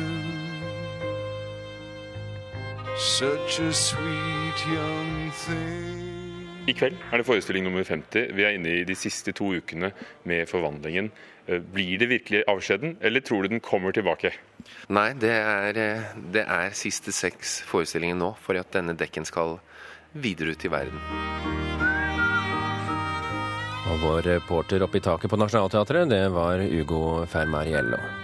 Such 2.98 3.60
a 3.60 3.72
sweet 3.74 4.66
young 4.70 5.32
thing. 5.46 6.21
I 6.70 6.74
kveld 6.78 6.94
er 7.10 7.18
det 7.18 7.26
forestilling 7.26 7.66
nummer 7.66 7.86
50. 7.88 8.36
Vi 8.38 8.44
er 8.46 8.54
inne 8.54 8.76
i 8.82 8.86
de 8.86 8.96
siste 8.98 9.34
to 9.34 9.48
ukene 9.58 9.90
med 10.30 10.46
Forvandlingen. 10.50 11.10
Blir 11.74 11.98
det 11.98 12.10
virkelig 12.12 12.44
avskjeden, 12.52 13.00
eller 13.02 13.24
tror 13.26 13.44
du 13.44 13.56
den 13.56 13.64
kommer 13.66 13.96
tilbake? 13.96 14.30
Nei, 14.94 15.08
det 15.18 15.34
er, 15.34 15.82
det 16.32 16.46
er 16.46 16.78
siste 16.78 17.14
seks 17.16 17.60
forestillinger 17.66 18.20
nå, 18.20 18.36
for 18.46 18.62
at 18.62 18.70
denne 18.78 18.94
dekken 18.98 19.26
skal 19.26 19.58
videre 20.14 20.54
ut 20.54 20.66
i 20.66 20.72
verden. 20.72 21.02
Og 23.92 24.06
vår 24.06 24.28
reporter 24.38 24.86
oppe 24.86 25.02
i 25.02 25.04
taket 25.04 25.34
på 25.34 25.42
Nationaltheatret, 25.42 26.14
det 26.14 26.28
var 26.32 26.62
Ugo 26.62 27.26
Fermariello. 27.28 28.21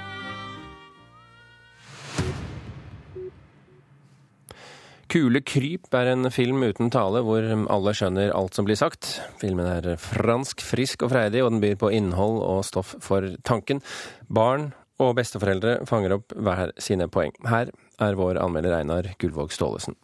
Kule 5.18 5.40
kryp 5.42 5.96
er 5.98 6.12
en 6.12 6.30
film 6.30 6.62
uten 6.62 6.92
tale 6.94 7.24
hvor 7.26 7.42
alle 7.42 7.94
skjønner 7.98 8.36
alt 8.38 8.54
som 8.54 8.68
blir 8.68 8.78
sagt. 8.78 9.16
Filmen 9.42 9.66
er 9.66 9.96
fransk, 9.98 10.62
frisk 10.62 11.08
og 11.08 11.10
freidig, 11.10 11.42
og 11.42 11.56
den 11.56 11.64
byr 11.64 11.80
på 11.82 11.90
innhold 11.90 12.38
og 12.46 12.62
stoff 12.68 12.94
for 13.02 13.26
tanken. 13.48 13.82
Barn 14.30 14.70
og 15.02 15.16
besteforeldre 15.18 15.80
fanger 15.90 16.20
opp 16.20 16.38
hver 16.38 16.76
sine 16.78 17.10
poeng. 17.10 17.34
Her 17.50 17.74
er 17.98 18.20
vår 18.20 18.38
anmelder 18.44 18.78
Einar 18.78 19.10
Gullvåg 19.18 19.58
Staalesen. 19.58 19.98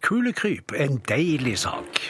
Kule 0.00 0.32
kryp 0.32 0.72
en 0.80 1.02
deilig 1.04 1.58
sak. 1.66 2.00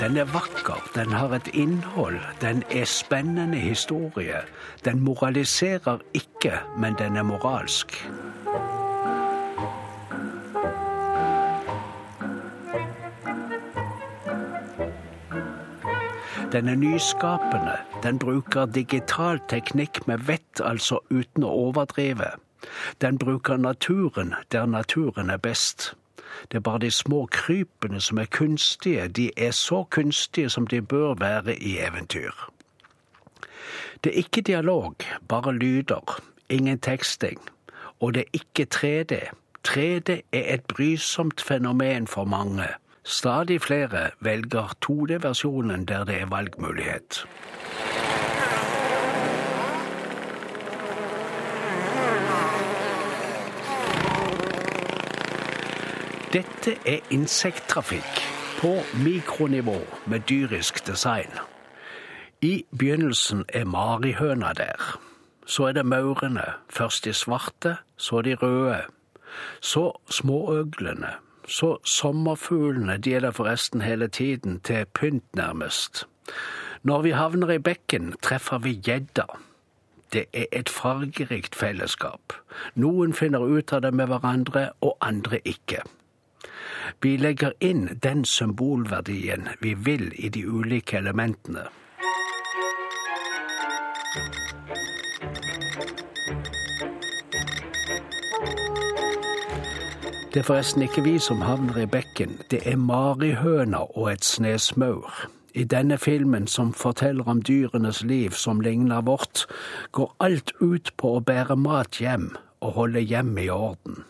Den 0.00 0.16
er 0.16 0.24
vakker, 0.24 0.90
den 0.94 1.12
har 1.12 1.34
et 1.34 1.48
innhold, 1.52 2.20
den 2.40 2.62
er 2.70 2.84
spennende 2.84 3.58
historie. 3.58 4.36
Den 4.84 5.00
moraliserer 5.00 5.98
ikke, 6.14 6.52
men 6.78 6.94
den 6.98 7.16
er 7.16 7.22
moralsk. 7.22 8.08
Den 16.52 16.68
er 16.68 16.74
nyskapende, 16.74 17.76
den 18.02 18.18
bruker 18.18 18.66
digital 18.66 19.40
teknikk 19.48 20.06
med 20.06 20.18
vett, 20.18 20.60
altså 20.64 20.98
uten 21.10 21.44
å 21.44 21.52
overdrive. 21.68 22.32
Den 23.00 23.18
bruker 23.18 23.56
naturen 23.56 24.34
der 24.52 24.66
naturen 24.66 25.30
er 25.30 25.36
best. 25.36 25.94
Det 26.48 26.56
er 26.56 26.60
bare 26.60 26.78
de 26.78 26.90
små 26.90 27.26
krypene 27.26 28.00
som 28.00 28.18
er 28.18 28.24
kunstige. 28.24 29.08
De 29.08 29.30
er 29.36 29.50
så 29.50 29.84
kunstige 29.90 30.50
som 30.50 30.66
de 30.66 30.82
bør 30.82 31.14
være 31.14 31.56
i 31.56 31.78
eventyr. 31.78 32.50
Det 34.04 34.12
er 34.12 34.16
ikke 34.16 34.40
dialog, 34.40 34.96
bare 35.28 35.54
lyder. 35.54 36.20
Ingen 36.48 36.78
teksting. 36.78 37.40
Og 38.00 38.14
det 38.14 38.20
er 38.20 38.30
ikke 38.32 38.66
3D. 38.74 39.30
3D 39.68 40.10
er 40.32 40.54
et 40.54 40.64
brysomt 40.64 41.40
fenomen 41.40 42.06
for 42.06 42.24
mange. 42.24 42.64
Stadig 43.04 43.62
flere 43.62 44.10
velger 44.20 44.74
2D-versjonen 44.86 45.84
der 45.84 46.04
det 46.04 46.20
er 46.20 46.26
valgmulighet. 46.26 47.26
Dette 56.30 56.76
er 56.86 57.00
insekttrafikk 57.10 58.20
på 58.60 58.68
mikronivå 59.04 59.80
med 60.06 60.20
dyrisk 60.28 60.86
design. 60.86 61.32
I 62.42 62.64
begynnelsen 62.78 63.44
er 63.48 63.64
marihøna 63.64 64.52
der. 64.52 65.00
Så 65.46 65.64
er 65.64 65.72
det 65.72 65.86
maurene. 65.86 66.44
Først 66.68 67.04
de 67.04 67.12
svarte, 67.12 67.76
så 67.96 68.22
de 68.22 68.34
røde. 68.34 68.78
Så 69.60 70.00
småøglene. 70.10 71.10
Så 71.48 71.78
sommerfuglene. 71.84 72.96
De 72.96 73.14
er 73.14 73.20
der 73.20 73.30
forresten 73.30 73.80
hele 73.80 74.08
tiden, 74.08 74.60
til 74.60 74.86
pynt 74.94 75.36
nærmest. 75.36 76.06
Når 76.82 77.02
vi 77.02 77.10
havner 77.10 77.50
i 77.50 77.58
bekken, 77.58 78.14
treffer 78.22 78.58
vi 78.58 78.80
gjedda. 78.84 79.26
Det 80.12 80.24
er 80.32 80.44
et 80.52 80.68
fargerikt 80.68 81.54
fellesskap. 81.54 82.20
Noen 82.74 83.14
finner 83.14 83.40
ut 83.40 83.72
av 83.72 83.82
det 83.82 83.94
med 83.94 84.06
hverandre, 84.06 84.70
og 84.80 84.96
andre 85.00 85.40
ikke. 85.44 85.82
Vi 87.02 87.16
legger 87.16 87.52
inn 87.60 87.88
den 88.02 88.24
symbolverdien 88.24 89.48
vi 89.60 89.74
vil 89.74 90.12
i 90.18 90.28
de 90.28 90.46
ulike 90.46 90.96
elementene. 90.96 91.68
Det 100.30 100.40
er 100.40 100.46
forresten 100.46 100.82
ikke 100.82 101.02
vi 101.02 101.16
som 101.18 101.40
havner 101.42 101.80
i 101.82 101.86
bekken, 101.90 102.36
det 102.50 102.60
er 102.64 102.76
marihøna 102.78 103.80
og 103.98 104.12
et 104.12 104.24
snesmaur. 104.24 105.10
I 105.54 105.64
denne 105.64 105.98
filmen, 105.98 106.46
som 106.46 106.72
forteller 106.72 107.26
om 107.26 107.42
dyrenes 107.42 108.04
liv 108.04 108.30
som 108.30 108.60
ligner 108.60 109.00
vårt, 109.00 109.46
går 109.92 110.14
alt 110.20 110.52
ut 110.60 110.92
på 110.96 111.16
å 111.16 111.24
bære 111.26 111.56
mat 111.58 111.98
hjem 111.98 112.30
og 112.60 112.72
holde 112.78 113.02
hjemmet 113.02 113.48
i 113.48 113.50
orden. 113.50 114.04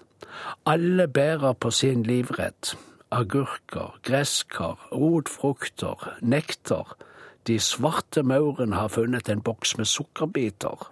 Alle 0.67 1.09
bærer 1.09 1.53
på 1.53 1.71
sin 1.71 2.03
livrett. 2.03 2.77
Agurker, 3.11 3.99
gresskar, 4.03 4.89
rotfrukter, 4.93 6.17
nektar. 6.21 6.97
De 7.47 7.59
svarte 7.59 8.23
maurene 8.23 8.77
har 8.77 8.89
funnet 8.89 9.29
en 9.29 9.43
boks 9.43 9.77
med 9.79 9.85
sukkerbiter. 9.85 10.91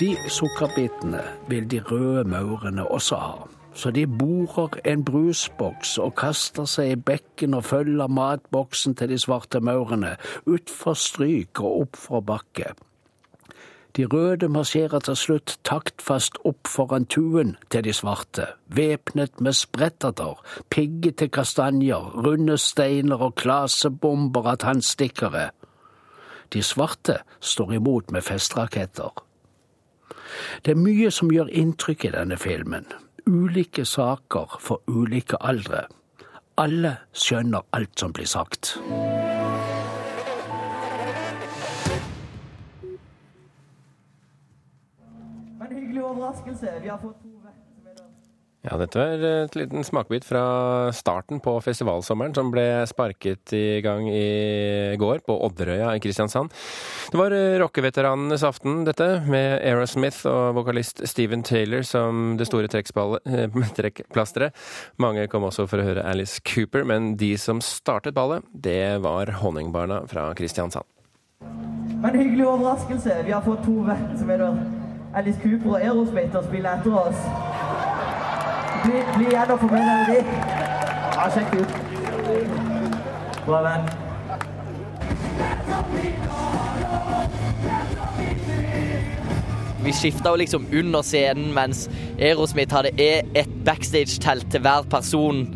De 0.00 0.16
sukkerbitene 0.28 1.22
vil 1.48 1.70
de 1.70 1.80
røde 1.80 2.24
maurene 2.28 2.90
også 2.90 3.16
ha. 3.16 3.46
Så 3.76 3.90
de 3.90 4.06
borer 4.06 4.78
en 4.84 5.04
brusboks 5.04 5.98
og 5.98 6.14
kaster 6.16 6.64
seg 6.68 6.90
i 6.92 6.98
bekken 7.00 7.56
og 7.56 7.64
følger 7.64 8.08
matboksen 8.08 8.94
til 8.96 9.08
de 9.12 9.18
svarte 9.20 9.60
maurene, 9.60 10.14
utfor 10.46 10.96
stryk 10.96 11.60
og 11.60 11.80
oppfor 11.80 12.20
bakke. 12.20 12.72
De 13.96 14.04
røde 14.04 14.48
marsjerer 14.52 15.00
til 15.00 15.16
slutt 15.16 15.54
taktfast 15.64 16.36
opp 16.44 16.68
foran 16.68 17.06
tuen 17.08 17.54
til 17.72 17.86
de 17.86 17.94
svarte, 17.96 18.44
væpnet 18.68 19.40
med 19.40 19.56
spretterter, 19.56 20.36
piggete 20.68 21.30
kastanjer, 21.32 22.10
runde 22.26 22.58
steiner 22.60 23.24
og 23.24 23.38
klasebomber 23.40 24.50
av 24.52 24.60
tannstikkere. 24.66 25.48
De 26.52 26.62
svarte 26.62 27.22
står 27.40 27.72
imot 27.80 28.12
med 28.12 28.22
festraketter. 28.22 29.16
Det 30.64 30.76
er 30.76 30.82
mye 30.84 31.10
som 31.10 31.32
gjør 31.32 31.48
inntrykk 31.48 32.04
i 32.04 32.14
denne 32.18 32.36
filmen. 32.36 32.84
Ulike 33.26 33.84
saker 33.88 34.58
for 34.60 34.84
ulike 34.86 35.40
aldre. 35.40 35.86
Alle 36.60 36.98
skjønner 37.16 37.64
alt 37.72 37.96
som 37.96 38.12
blir 38.12 38.28
sagt. 38.28 38.76
Overraskelse. 46.16 46.78
Vi 46.82 46.92
har 46.92 46.98
fått 46.98 47.22
to 47.22 47.36
Ja, 48.66 48.74
dette 48.80 48.98
var 48.98 49.22
et 49.22 49.54
liten 49.54 49.84
smakebit 49.86 50.24
fra 50.26 50.90
starten 50.96 51.38
på 51.42 51.52
festivalsommeren, 51.62 52.32
som 52.34 52.48
ble 52.50 52.82
sparket 52.90 53.52
i 53.54 53.80
gang 53.84 54.08
i 54.10 54.96
går 54.98 55.20
på 55.26 55.36
Odderøya 55.46 55.92
i 55.94 56.00
Kristiansand. 56.02 56.50
Det 57.12 57.20
var 57.20 57.34
rockeveteranenes 57.62 58.42
aften, 58.46 58.80
dette, 58.88 59.06
med 59.30 59.60
Aerosmith 59.60 60.26
og 60.26 60.56
vokalist 60.58 61.04
Steven 61.06 61.44
Taylor 61.46 61.86
som 61.86 62.34
det 62.40 62.48
store 62.50 62.70
trekkplasteret. 63.78 64.56
Mange 64.98 65.28
kom 65.30 65.46
også 65.46 65.68
for 65.70 65.78
å 65.82 65.86
høre 65.86 66.06
Alice 66.10 66.42
Cooper, 66.42 66.82
men 66.90 67.14
de 67.20 67.36
som 67.38 67.62
startet 67.62 68.18
ballet, 68.18 68.42
det 68.50 68.98
var 69.06 69.30
Honningbarna 69.44 70.02
fra 70.10 70.32
Kristiansand. 70.34 70.90
En 72.02 72.18
hyggelig 72.18 72.48
overraskelse. 72.48 73.22
Vi 73.28 73.32
har 73.32 73.46
fått 73.46 73.62
to 73.64 73.78
verdensmedler. 73.86 74.75
Alice 75.16 75.38
Cooper 75.42 75.70
og 75.70 75.82
Aerosmith 75.82 76.36
og 76.36 76.44
spille 76.44 76.68
etter 76.76 76.96
oss. 77.00 77.20
Bli, 78.84 78.98
bli 79.14 79.28
igjen 79.30 79.52
og 79.54 79.60
få 79.62 79.68
med 79.70 79.80
de. 80.10 80.16
Ja, 81.14 81.28
sjekk 81.32 81.54
det 81.54 81.60
ut. 81.62 81.70
Bra, 83.46 83.62
venn. 83.64 83.86
Vi 89.86 89.94
skifta 89.96 90.34
jo 90.34 90.42
liksom 90.42 90.66
under 90.82 91.06
scenen, 91.06 91.48
mens 91.56 91.86
Aerosmith 92.18 92.76
hadde 92.76 92.92
et 93.00 93.56
backstage-telt 93.64 94.50
til 94.52 94.60
hver 94.68 94.84
person. 94.92 95.46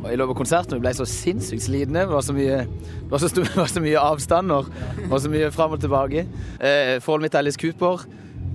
Og 0.00 0.08
I 0.08 0.16
løpet 0.16 0.32
av 0.32 0.40
konserten 0.40 0.80
vi 0.80 0.86
ble 0.86 0.94
så 0.96 1.04
sinnssykt 1.12 1.68
slitne. 1.68 2.06
Det 2.06 2.14
var 2.14 2.24
så 2.24 2.32
mye, 2.40 2.64
det 2.64 3.12
var 3.12 3.20
så, 3.20 3.28
stor, 3.28 3.44
det 3.52 3.60
var 3.66 3.68
så 3.76 3.84
mye 3.84 4.08
avstander 4.08 4.72
og 5.10 5.16
så 5.20 5.28
mye 5.36 5.52
fram 5.52 5.76
og 5.76 5.84
tilbake. 5.84 6.24
Eh, 6.56 6.96
forholdet 7.04 7.28
mitt 7.28 7.36
til 7.36 7.44
Alice 7.44 7.60
Cooper. 7.60 8.08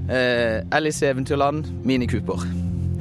Eh, 0.07 0.63
Alice 0.71 1.05
i 1.05 1.09
Eventyrland, 1.09 1.67
Mini 1.83 2.07
Cooper. 2.07 2.39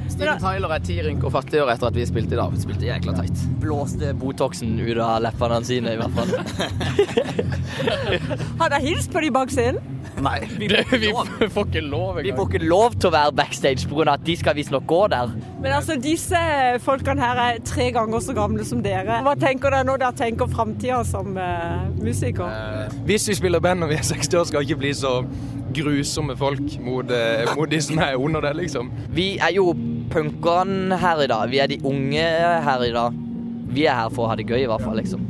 Steven 0.08 0.38
Tyler 0.38 0.70
er 0.70 0.82
ti 0.86 0.96
rynk 1.02 1.24
og 1.26 1.32
fattigere 1.34 1.74
etter 1.74 1.90
at 1.90 1.96
vi 1.98 2.06
spilte 2.06 2.36
i 2.36 2.38
dag. 2.38 2.52
Vi 2.54 2.62
spilte 2.62 2.86
jækla 2.86 3.16
teit. 3.18 3.42
Blåste 3.62 4.12
Botoxen 4.16 4.78
ut 4.80 5.00
av 5.02 5.18
leppene 5.24 5.58
sine, 5.66 5.96
i 5.96 6.00
hvert 6.00 6.14
fall. 6.16 6.30
Har 8.60 8.70
dere 8.70 8.82
hilst 8.84 9.12
på 9.12 9.22
de 9.22 9.30
bak 9.34 9.52
scenen? 9.54 9.82
Nei, 10.22 10.38
vi 10.56 10.68
lov. 11.10 11.28
Vi 11.40 11.48
får 11.52 11.66
ikke 11.68 11.82
lov, 11.84 12.20
vi 12.24 12.32
får 12.32 12.48
ikke 12.48 12.62
lov 12.64 12.94
til 12.96 13.10
å 13.10 13.12
være 13.12 13.34
backstage 13.36 13.90
pga. 13.90 14.14
at 14.14 14.24
de 14.24 14.36
skal 14.40 14.56
visstnok 14.56 14.86
gå 14.88 15.00
der. 15.12 15.34
Men 15.60 15.74
altså, 15.76 15.98
disse 16.00 16.40
folkene 16.84 17.20
her 17.20 17.42
er 17.42 17.60
tre 17.66 17.90
ganger 17.92 18.24
så 18.24 18.36
gamle 18.36 18.64
som 18.64 18.80
dere. 18.84 19.20
Hva 19.26 19.36
tenker 19.40 19.74
dere 19.74 19.84
når 19.84 20.00
dere 20.04 20.16
tenker 20.16 20.48
framtida 20.48 21.02
som 21.04 21.36
uh, 21.36 21.84
musiker? 22.00 22.48
Uh, 22.48 22.96
hvis 23.08 23.28
vi 23.28 23.36
spiller 23.36 23.60
band 23.60 23.84
når 23.84 23.92
vi 23.92 24.00
er 24.00 24.08
60 24.08 24.40
år, 24.40 24.48
skal 24.48 24.64
vi 24.64 24.70
ikke 24.70 24.82
bli 24.86 24.94
så 24.96 25.18
grusomme 25.76 26.36
folk 26.38 26.78
mot, 26.82 27.12
uh, 27.12 27.54
mot 27.56 27.70
de 27.70 27.80
som 27.84 28.00
er 28.02 28.16
under 28.16 28.48
det, 28.48 28.56
liksom. 28.62 28.90
Vi 29.14 29.34
er 29.36 29.54
jo 29.56 29.70
punkerne 30.12 30.98
her 31.00 31.24
i 31.24 31.30
dag. 31.30 31.48
Vi 31.52 31.62
er 31.62 31.70
de 31.70 31.80
unge 31.84 32.26
her 32.68 32.88
i 32.88 32.92
dag. 32.94 33.22
Vi 33.76 33.84
er 33.84 34.04
her 34.04 34.12
for 34.12 34.26
å 34.26 34.32
ha 34.32 34.38
det 34.38 34.48
gøy, 34.48 34.62
i 34.64 34.70
hvert 34.70 34.84
fall, 34.84 35.00
liksom. 35.00 35.24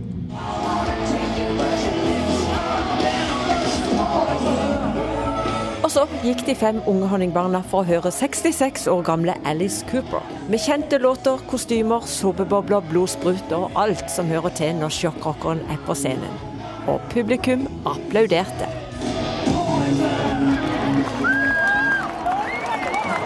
Og 5.87 5.93
så 5.95 6.03
gikk 6.25 6.41
de 6.49 6.55
fem 6.59 6.81
unge 6.91 7.07
honningbarna 7.07 7.61
for 7.71 7.85
å 7.85 7.87
høre 7.87 8.11
66 8.11 8.89
år 8.91 9.05
gamle 9.07 9.37
Alice 9.47 9.87
Cooper. 9.87 10.25
Med 10.51 10.59
kjente 10.65 10.99
låter, 10.99 11.39
kostymer, 11.47 12.03
såpebobler, 12.11 12.83
blodsprut 12.91 13.55
og 13.55 13.79
alt 13.79 14.11
som 14.11 14.27
hører 14.27 14.51
til 14.59 14.75
når 14.81 14.91
sjokkrockeren 14.97 15.63
er 15.71 15.79
på 15.87 15.95
scenen. 15.95 16.43
Og 16.91 16.99
publikum 17.15 17.69
applauderte. 17.87 18.67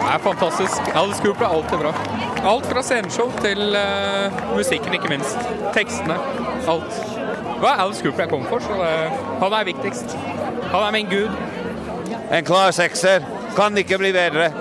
er 0.13 0.23
fantastisk. 0.23 0.91
Alice 0.95 1.23
Cooper 1.23 1.45
er 1.45 1.55
alltid 1.55 1.77
bra. 1.83 1.91
Alt 2.51 2.65
fra 2.71 2.83
sceneshow 2.83 3.31
til 3.41 3.75
uh, 3.77 4.55
musikken, 4.55 4.93
ikke 4.93 5.11
minst. 5.11 5.37
Tekstene. 5.75 6.17
Alt. 6.69 6.97
Det 7.55 7.61
var 7.61 7.83
Alice 7.83 8.03
Cooper 8.03 8.25
jeg 8.25 8.31
kom 8.33 8.45
for, 8.49 8.59
så 8.59 8.77
det, 8.79 8.91
han 9.43 9.55
er 9.59 9.67
viktigst. 9.69 10.17
Han 10.71 10.83
er 10.87 10.91
min 10.91 11.09
gud. 11.11 11.29
En 12.31 12.45
klar 12.45 12.71
sekser. 12.75 13.25
Kan 13.55 13.77
ikke 13.77 13.97
bli 14.01 14.11
bedre. 14.15 14.51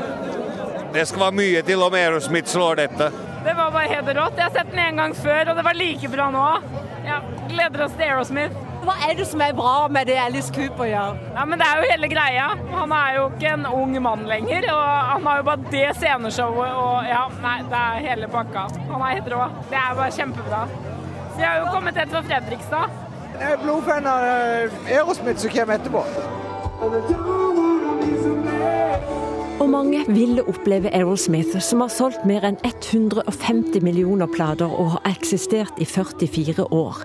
Det 0.94 1.06
skal 1.08 1.28
være 1.28 1.38
mye 1.38 1.62
til 1.62 1.82
om 1.86 1.94
Aerosmith 1.94 2.50
slår 2.50 2.82
dette. 2.82 3.10
Det 3.44 3.52
var 3.56 3.70
bare 3.70 3.88
helt 3.88 4.10
rått. 4.18 4.36
Jeg 4.36 4.48
har 4.48 4.56
sett 4.56 4.72
den 4.72 4.82
en 4.82 5.04
gang 5.04 5.14
før, 5.16 5.52
og 5.52 5.56
det 5.56 5.64
var 5.64 5.78
like 5.78 6.10
bra 6.10 6.26
nå. 6.34 6.48
Ja, 7.06 7.22
gleder 7.48 7.86
oss 7.86 7.94
til 7.96 8.08
Aerosmith. 8.08 8.69
Hva 8.80 8.94
er 9.04 9.16
det 9.18 9.26
som 9.28 9.42
er 9.44 9.52
bra 9.56 9.88
med 9.92 10.08
det 10.08 10.16
Alice 10.16 10.52
Cooper 10.54 10.88
gjør? 10.88 11.18
Ja, 11.34 11.44
men 11.44 11.60
Det 11.60 11.66
er 11.68 11.80
jo 11.82 11.88
hele 11.90 12.08
greia. 12.08 12.46
Han 12.72 12.92
er 12.96 13.16
jo 13.18 13.26
ikke 13.28 13.52
en 13.52 13.66
ung 13.66 13.92
mann 14.02 14.24
lenger. 14.28 14.70
og 14.72 14.86
Han 15.12 15.26
har 15.26 15.36
jo 15.36 15.42
bare 15.50 15.70
det 15.70 15.88
sceneshowet 15.98 16.72
og 16.84 17.08
ja, 17.08 17.26
nei, 17.42 17.58
det 17.68 17.80
er 17.80 18.08
hele 18.08 18.28
pakka. 18.28 18.66
Han 18.90 19.00
er 19.00 19.14
helt 19.18 19.28
rå. 19.34 19.44
Det 19.70 19.78
er 19.82 19.94
bare 20.00 20.10
kjempebra. 20.16 20.62
Så 21.34 21.38
jeg 21.42 21.48
har 21.48 21.58
jo 21.60 21.66
kommet 21.74 21.96
helt 22.00 22.10
fra 22.10 22.22
Fredrikstad. 22.30 22.98
Jeg 23.40 23.52
er 23.52 23.60
blodfan 23.62 24.06
av 24.06 24.24
eh, 24.26 24.78
Aerosmith 24.96 25.40
som 25.40 25.52
kommer 25.52 25.74
etterpå. 25.78 26.04
Og 29.60 29.68
mange 29.68 30.04
ville 30.08 30.44
oppleve 30.48 30.92
Aerosmith, 30.96 31.60
som 31.60 31.84
har 31.84 31.92
solgt 31.92 32.24
mer 32.28 32.44
enn 32.48 32.56
150 32.64 33.84
millioner 33.84 34.28
plater 34.32 34.72
og 34.72 34.96
har 34.96 35.12
eksistert 35.12 35.76
i 35.76 35.84
44 35.88 36.64
år. 36.72 37.04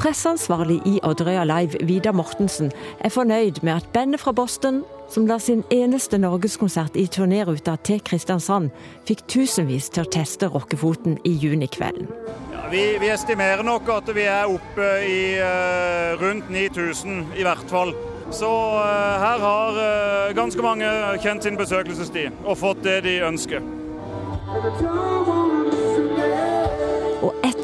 Presseansvarlig 0.00 0.78
i 0.88 1.00
Odderøya 1.04 1.42
Live, 1.44 1.76
Vidar 1.84 2.12
Mortensen, 2.16 2.70
er 3.00 3.12
fornøyd 3.12 3.60
med 3.62 3.72
at 3.72 3.88
bandet 3.92 4.20
fra 4.20 4.32
Boston, 4.32 4.78
som 5.12 5.26
la 5.28 5.36
sin 5.38 5.60
eneste 5.70 6.16
norgeskonsert 6.18 6.96
i 6.96 7.04
turnéruta 7.04 7.74
til 7.84 8.00
Kristiansand, 8.00 8.70
fikk 9.04 9.26
tusenvis 9.28 9.90
til 9.92 10.06
å 10.06 10.08
teste 10.08 10.48
rockefoten 10.48 11.18
i 11.28 11.34
junikvelden. 11.42 12.08
Ja, 12.54 12.62
vi, 12.72 12.84
vi, 13.02 13.10
estimerer 13.12 13.60
nok 13.66 13.90
at 13.92 14.08
vi 14.16 14.24
er 14.24 14.48
oppe 14.48 14.88
i 15.04 15.20
uh, 15.36 16.16
rundt 16.22 16.48
9000 16.48 17.36
i 17.36 17.44
hvert 17.44 17.68
fall. 17.68 17.92
Så 18.32 18.48
uh, 18.48 19.20
her 19.20 19.44
har 19.44 19.82
uh, 19.82 20.32
ganske 20.38 20.64
mange 20.64 20.94
kjent 21.20 21.44
sin 21.44 21.60
besøkelsestid 21.60 22.40
og 22.46 22.56
fått 22.62 22.80
det 22.88 23.02
de 23.04 23.18
ønsker. 23.28 23.60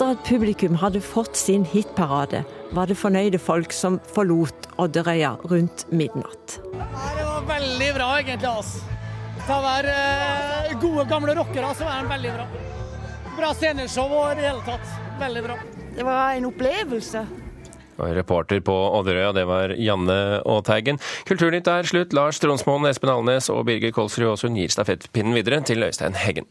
Etter 0.06 0.20
at 0.20 0.28
publikum 0.28 0.76
hadde 0.78 1.00
fått 1.02 1.34
sin 1.34 1.64
hitparade, 1.66 2.44
var 2.70 2.86
det 2.86 2.94
fornøyde 2.94 3.40
folk 3.42 3.72
som 3.74 3.96
forlot 4.06 4.68
Odderøya 4.78 5.32
rundt 5.50 5.82
midnatt. 5.90 6.60
Det 6.62 7.24
var 7.26 7.48
veldig 7.48 7.88
bra, 7.96 8.06
egentlig. 8.20 8.46
Altså. 8.46 8.84
Det 9.40 9.56
å 9.56 9.64
være 9.64 9.96
uh, 9.96 10.76
gode, 10.78 11.06
gamle 11.10 11.34
rockere, 11.34 11.72
så 11.74 11.88
var 11.88 12.04
den 12.04 12.12
veldig 12.12 12.34
bra. 12.36 12.46
Bra 13.34 13.50
sceneshow 13.58 14.14
og 14.14 14.28
i 14.28 14.36
det 14.38 14.46
hele 14.46 14.62
tatt. 14.68 14.92
Veldig 15.24 15.42
bra. 15.48 15.56
Det 15.96 16.06
var 16.06 16.36
en 16.36 16.46
opplevelse. 16.52 17.24
Og 17.96 18.14
reporter 18.20 18.62
på 18.62 18.76
Odderøya, 19.00 19.32
det 19.34 19.46
var 19.50 19.74
Janne 19.74 20.20
Aateigen. 20.44 21.02
Kulturnytt 21.26 21.72
er 21.72 21.90
slutt. 21.90 22.14
Lars 22.14 22.38
Tronsmoen, 22.44 22.86
Espen 22.92 23.10
Alnes 23.10 23.50
og 23.50 23.64
Birger 23.66 23.90
Kolsrud 23.96 24.36
Aasund 24.36 24.62
gir 24.62 24.70
stafettpinnen 24.70 25.34
videre 25.34 25.64
til 25.66 25.82
Øystein 25.82 26.14
Heggen. 26.14 26.46